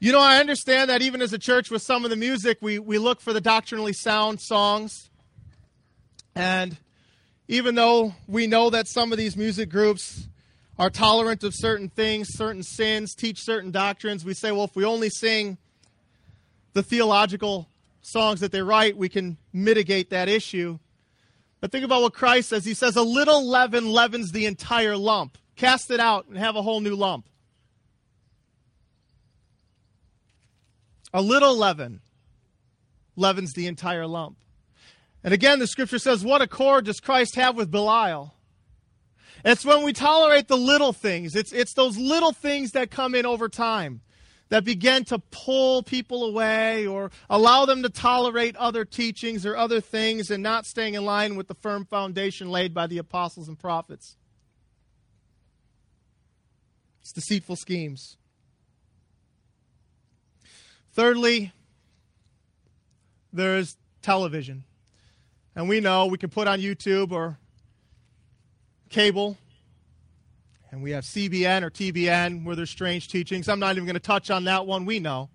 You 0.00 0.12
know, 0.12 0.20
I 0.20 0.38
understand 0.38 0.90
that 0.90 1.02
even 1.02 1.20
as 1.20 1.32
a 1.32 1.38
church 1.38 1.70
with 1.70 1.82
some 1.82 2.04
of 2.04 2.10
the 2.10 2.16
music, 2.16 2.58
we, 2.60 2.78
we 2.78 2.98
look 2.98 3.20
for 3.20 3.32
the 3.32 3.40
doctrinally 3.40 3.92
sound 3.92 4.40
songs. 4.40 5.10
And 6.34 6.76
even 7.48 7.74
though 7.74 8.14
we 8.26 8.46
know 8.46 8.70
that 8.70 8.88
some 8.88 9.12
of 9.12 9.18
these 9.18 9.36
music 9.36 9.68
groups 9.68 10.28
are 10.78 10.88
tolerant 10.88 11.44
of 11.44 11.52
certain 11.54 11.90
things, 11.90 12.28
certain 12.30 12.62
sins, 12.62 13.14
teach 13.14 13.40
certain 13.42 13.70
doctrines, 13.70 14.24
we 14.24 14.32
say, 14.32 14.50
well, 14.50 14.64
if 14.64 14.74
we 14.74 14.84
only 14.84 15.10
sing 15.10 15.58
the 16.72 16.82
theological 16.82 17.68
songs 18.00 18.40
that 18.40 18.52
they 18.52 18.62
write, 18.62 18.96
we 18.96 19.08
can 19.08 19.36
mitigate 19.52 20.08
that 20.10 20.28
issue. 20.28 20.78
But 21.60 21.72
think 21.72 21.84
about 21.84 22.02
what 22.02 22.14
Christ 22.14 22.48
says. 22.48 22.64
He 22.64 22.74
says, 22.74 22.96
A 22.96 23.02
little 23.02 23.46
leaven 23.46 23.86
leavens 23.86 24.32
the 24.32 24.46
entire 24.46 24.96
lump. 24.96 25.36
Cast 25.56 25.90
it 25.90 26.00
out 26.00 26.26
and 26.26 26.38
have 26.38 26.56
a 26.56 26.62
whole 26.62 26.80
new 26.80 26.94
lump. 26.94 27.26
A 31.12 31.20
little 31.20 31.56
leaven 31.56 32.00
leavens 33.16 33.52
the 33.52 33.66
entire 33.66 34.06
lump. 34.06 34.38
And 35.22 35.34
again, 35.34 35.58
the 35.58 35.66
scripture 35.66 35.98
says, 35.98 36.24
What 36.24 36.40
accord 36.40 36.86
does 36.86 37.00
Christ 37.00 37.36
have 37.36 37.56
with 37.56 37.70
Belial? 37.70 38.34
It's 39.44 39.64
when 39.64 39.84
we 39.84 39.92
tolerate 39.92 40.48
the 40.48 40.56
little 40.56 40.92
things. 40.92 41.34
It's, 41.34 41.52
it's 41.52 41.74
those 41.74 41.96
little 41.96 42.32
things 42.32 42.72
that 42.72 42.90
come 42.90 43.14
in 43.14 43.26
over 43.26 43.48
time 43.48 44.00
that 44.50 44.64
begin 44.64 45.04
to 45.06 45.18
pull 45.30 45.82
people 45.82 46.24
away 46.24 46.86
or 46.86 47.10
allow 47.30 47.64
them 47.64 47.82
to 47.82 47.88
tolerate 47.88 48.54
other 48.56 48.84
teachings 48.84 49.46
or 49.46 49.56
other 49.56 49.80
things 49.80 50.30
and 50.30 50.42
not 50.42 50.66
staying 50.66 50.94
in 50.94 51.04
line 51.04 51.36
with 51.36 51.48
the 51.48 51.54
firm 51.54 51.86
foundation 51.86 52.50
laid 52.50 52.74
by 52.74 52.86
the 52.86 52.98
apostles 52.98 53.48
and 53.48 53.58
prophets. 53.58 54.16
It's 57.00 57.12
deceitful 57.12 57.56
schemes. 57.56 58.16
Thirdly, 60.92 61.52
there's 63.32 63.76
television. 64.02 64.64
And 65.54 65.68
we 65.68 65.80
know 65.80 66.06
we 66.06 66.18
can 66.18 66.30
put 66.30 66.48
on 66.48 66.60
YouTube 66.60 67.12
or 67.12 67.38
cable 68.88 69.36
and 70.70 70.82
we 70.82 70.92
have 70.92 71.04
CBN 71.04 71.62
or 71.62 71.70
TBN 71.70 72.44
where 72.44 72.54
there's 72.54 72.70
strange 72.70 73.08
teachings. 73.08 73.48
I'm 73.48 73.58
not 73.58 73.72
even 73.72 73.86
going 73.86 73.94
to 73.94 74.00
touch 74.00 74.30
on 74.30 74.44
that 74.44 74.66
one. 74.66 74.86
We 74.86 75.00
know. 75.00 75.30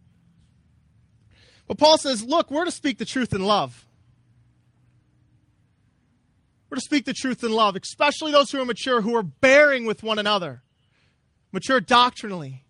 But 1.67 1.77
Paul 1.77 1.97
says, 1.97 2.23
look, 2.23 2.51
we're 2.51 2.65
to 2.65 2.71
speak 2.71 2.97
the 2.97 3.05
truth 3.05 3.33
in 3.33 3.43
love. 3.43 3.85
We're 6.69 6.75
to 6.75 6.81
speak 6.81 7.05
the 7.05 7.13
truth 7.13 7.43
in 7.43 7.51
love, 7.51 7.75
especially 7.75 8.31
those 8.31 8.51
who 8.51 8.61
are 8.61 8.65
mature, 8.65 9.01
who 9.01 9.15
are 9.15 9.23
bearing 9.23 9.85
with 9.85 10.03
one 10.03 10.19
another, 10.19 10.63
mature 11.51 11.79
doctrinally. 11.79 12.65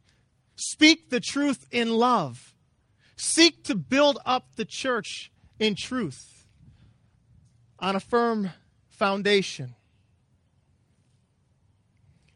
Speak 0.55 1.09
the 1.09 1.19
truth 1.19 1.67
in 1.71 1.89
love. 1.89 2.53
Seek 3.17 3.63
to 3.65 3.75
build 3.75 4.19
up 4.25 4.55
the 4.55 4.65
church 4.65 5.31
in 5.59 5.75
truth 5.75 6.45
on 7.79 7.95
a 7.95 7.99
firm 7.99 8.51
foundation 8.89 9.75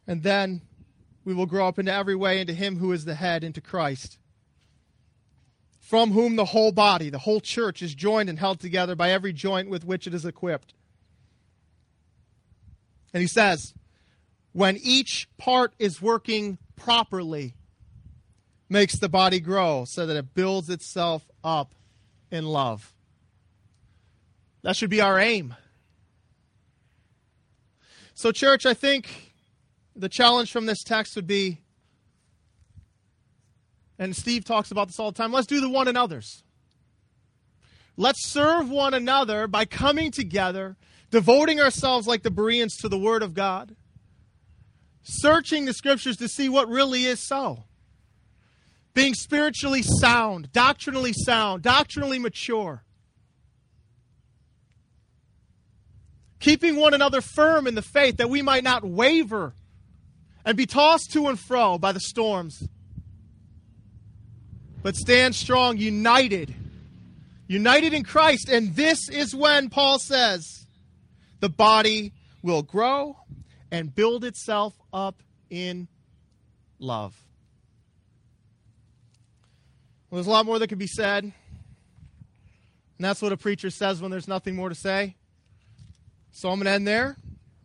and 0.09 0.23
then 0.23 0.63
we 1.23 1.35
will 1.35 1.45
grow 1.45 1.67
up 1.67 1.77
into 1.77 1.93
every 1.93 2.15
way 2.15 2.41
into 2.41 2.51
Him 2.51 2.77
who 2.77 2.91
is 2.91 3.05
the 3.05 3.13
head, 3.13 3.43
into 3.43 3.61
Christ, 3.61 4.17
from 5.79 6.13
whom 6.13 6.35
the 6.35 6.45
whole 6.45 6.71
body, 6.71 7.11
the 7.11 7.19
whole 7.19 7.39
church, 7.39 7.83
is 7.83 7.93
joined 7.93 8.27
and 8.27 8.39
held 8.39 8.59
together 8.59 8.95
by 8.95 9.11
every 9.11 9.31
joint 9.31 9.69
with 9.69 9.85
which 9.85 10.07
it 10.07 10.15
is 10.15 10.25
equipped. 10.25 10.73
And 13.13 13.21
he 13.21 13.27
says, 13.27 13.75
when 14.51 14.77
each 14.77 15.27
part 15.37 15.73
is 15.77 16.01
working 16.01 16.57
properly, 16.75 17.53
makes 18.67 18.97
the 18.97 19.09
body 19.09 19.39
grow 19.39 19.85
so 19.85 20.07
that 20.07 20.17
it 20.17 20.33
builds 20.33 20.71
itself 20.71 21.29
up 21.43 21.75
in 22.31 22.45
love. 22.45 22.95
That 24.63 24.75
should 24.75 24.89
be 24.89 25.01
our 25.01 25.19
aim. 25.19 25.55
So, 28.15 28.31
church, 28.31 28.65
I 28.65 28.73
think 28.73 29.28
the 29.99 30.09
challenge 30.09 30.51
from 30.51 30.65
this 30.65 30.81
text 30.83 31.15
would 31.15 31.27
be, 31.27 31.59
and 33.97 34.15
Steve 34.15 34.45
talks 34.45 34.71
about 34.71 34.87
this 34.87 34.97
all 34.97 35.11
the 35.11 35.17
time 35.17 35.33
let's 35.33 35.47
do 35.47 35.59
the 35.59 35.69
one 35.69 35.87
another's. 35.87 36.43
Let's 37.97 38.25
serve 38.27 38.69
one 38.69 38.93
another 38.93 39.45
by 39.45 39.65
coming 39.65 40.09
together, 40.09 40.77
devoting 41.11 41.59
ourselves 41.59 42.07
like 42.07 42.23
the 42.23 42.31
Bereans 42.31 42.77
to 42.77 42.87
the 42.87 42.97
Word 42.97 43.21
of 43.21 43.33
God, 43.33 43.75
searching 45.03 45.65
the 45.65 45.73
Scriptures 45.73 46.15
to 46.17 46.29
see 46.29 46.47
what 46.47 46.69
really 46.69 47.03
is 47.03 47.19
so. 47.27 47.65
Being 48.93 49.13
spiritually 49.13 49.81
sound, 49.83 50.53
doctrinally 50.53 51.11
sound, 51.11 51.61
doctrinally 51.61 52.19
mature. 52.19 52.85
Keeping 56.39 56.77
one 56.77 56.93
another 56.93 57.19
firm 57.19 57.67
in 57.67 57.75
the 57.75 57.81
faith 57.81 58.15
that 58.15 58.29
we 58.29 58.41
might 58.41 58.63
not 58.63 58.85
waver 58.85 59.55
and 60.49 60.57
be 60.57 60.65
tossed 60.65 61.11
to 61.11 61.27
and 61.27 61.39
fro 61.39 61.77
by 61.77 61.91
the 61.91 61.99
storms. 61.99 62.67
But 64.81 64.95
stand 64.95 65.35
strong, 65.35 65.77
united, 65.77 66.55
united 67.45 67.93
in 67.93 68.03
Christ. 68.03 68.49
And 68.49 68.75
this 68.75 69.09
is 69.09 69.35
when 69.35 69.69
Paul 69.69 69.99
says 69.99 70.65
the 71.39 71.49
body 71.49 72.13
will 72.41 72.63
grow 72.63 73.15
and 73.69 73.93
build 73.93 74.25
itself 74.25 74.73
up 74.91 75.21
in 75.51 75.87
love. 76.79 77.15
Well, 80.09 80.17
there's 80.17 80.25
a 80.25 80.31
lot 80.31 80.47
more 80.47 80.57
that 80.57 80.67
could 80.67 80.79
be 80.79 80.87
said. 80.87 81.25
And 81.25 81.33
that's 82.97 83.21
what 83.21 83.31
a 83.31 83.37
preacher 83.37 83.69
says 83.69 84.01
when 84.01 84.09
there's 84.09 84.27
nothing 84.27 84.55
more 84.55 84.69
to 84.69 84.73
say. 84.73 85.15
So 86.31 86.49
I'm 86.49 86.55
going 86.55 86.65
to 86.65 86.71
end 86.71 86.87
there. 86.87 87.17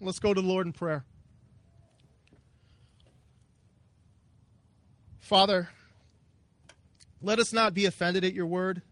Let's 0.03 0.18
go 0.18 0.35
to 0.35 0.43
the 0.43 0.47
Lord 0.47 0.66
in 0.66 0.74
prayer. 0.74 1.07
Father, 5.25 5.70
let 7.22 7.39
us 7.39 7.51
not 7.51 7.72
be 7.72 7.87
offended 7.87 8.27
at 8.27 8.35
your 8.35 8.45
word. 8.45 8.83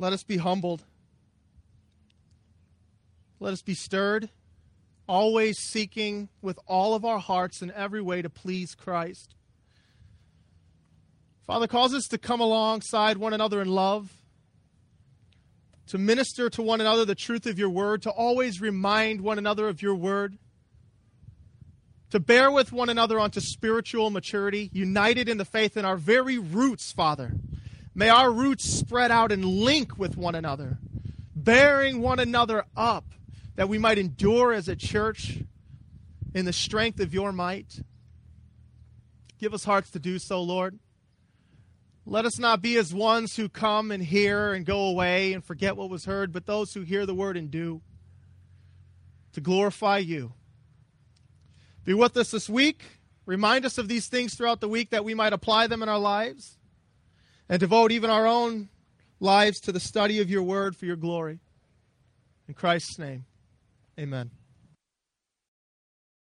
Let 0.00 0.12
us 0.12 0.24
be 0.24 0.38
humbled. 0.38 0.82
Let 3.38 3.52
us 3.52 3.62
be 3.62 3.74
stirred, 3.74 4.30
always 5.08 5.58
seeking 5.58 6.28
with 6.42 6.58
all 6.66 6.94
of 6.94 7.04
our 7.04 7.20
hearts 7.20 7.62
in 7.62 7.70
every 7.70 8.02
way 8.02 8.20
to 8.20 8.28
please 8.28 8.74
Christ. 8.74 9.36
Father, 11.46 11.68
cause 11.68 11.94
us 11.94 12.08
to 12.08 12.18
come 12.18 12.40
alongside 12.40 13.16
one 13.16 13.32
another 13.32 13.62
in 13.62 13.68
love, 13.68 14.10
to 15.86 15.98
minister 15.98 16.50
to 16.50 16.62
one 16.62 16.80
another 16.80 17.04
the 17.04 17.14
truth 17.14 17.46
of 17.46 17.60
your 17.60 17.70
word, 17.70 18.02
to 18.02 18.10
always 18.10 18.60
remind 18.60 19.20
one 19.20 19.38
another 19.38 19.68
of 19.68 19.82
your 19.82 19.94
word 19.94 20.36
to 22.10 22.20
bear 22.20 22.50
with 22.50 22.72
one 22.72 22.88
another 22.88 23.20
unto 23.20 23.40
spiritual 23.40 24.10
maturity, 24.10 24.70
united 24.72 25.28
in 25.28 25.38
the 25.38 25.44
faith 25.44 25.76
in 25.76 25.84
our 25.84 25.96
very 25.96 26.38
roots, 26.38 26.92
Father. 26.92 27.32
May 27.94 28.08
our 28.08 28.32
roots 28.32 28.64
spread 28.64 29.10
out 29.10 29.32
and 29.32 29.44
link 29.44 29.98
with 29.98 30.16
one 30.16 30.34
another, 30.34 30.78
bearing 31.34 32.00
one 32.00 32.18
another 32.18 32.64
up, 32.76 33.04
that 33.56 33.68
we 33.68 33.78
might 33.78 33.98
endure 33.98 34.52
as 34.52 34.68
a 34.68 34.76
church 34.76 35.38
in 36.34 36.44
the 36.44 36.52
strength 36.52 37.00
of 37.00 37.14
your 37.14 37.32
might. 37.32 37.80
Give 39.38 39.54
us 39.54 39.64
hearts 39.64 39.90
to 39.92 39.98
do 39.98 40.18
so, 40.18 40.42
Lord. 40.42 40.78
Let 42.06 42.24
us 42.24 42.38
not 42.38 42.62
be 42.62 42.76
as 42.76 42.92
ones 42.92 43.36
who 43.36 43.48
come 43.48 43.90
and 43.90 44.02
hear 44.02 44.52
and 44.52 44.66
go 44.66 44.86
away 44.86 45.32
and 45.32 45.44
forget 45.44 45.76
what 45.76 45.90
was 45.90 46.06
heard, 46.06 46.32
but 46.32 46.46
those 46.46 46.74
who 46.74 46.80
hear 46.80 47.06
the 47.06 47.14
word 47.14 47.36
and 47.36 47.50
do 47.50 47.82
to 49.32 49.40
glorify 49.40 49.98
you. 49.98 50.32
Be 51.84 51.94
with 51.94 52.16
us 52.16 52.30
this 52.30 52.48
week. 52.48 52.84
Remind 53.26 53.64
us 53.64 53.78
of 53.78 53.88
these 53.88 54.06
things 54.06 54.34
throughout 54.34 54.60
the 54.60 54.68
week 54.68 54.90
that 54.90 55.04
we 55.04 55.14
might 55.14 55.32
apply 55.32 55.66
them 55.66 55.82
in 55.82 55.88
our 55.88 55.98
lives 55.98 56.58
and 57.48 57.60
devote 57.60 57.92
even 57.92 58.10
our 58.10 58.26
own 58.26 58.68
lives 59.18 59.60
to 59.60 59.72
the 59.72 59.80
study 59.80 60.20
of 60.20 60.30
your 60.30 60.42
word 60.42 60.76
for 60.76 60.86
your 60.86 60.96
glory. 60.96 61.40
In 62.48 62.54
Christ's 62.54 62.98
name, 62.98 63.24
amen. 63.98 64.30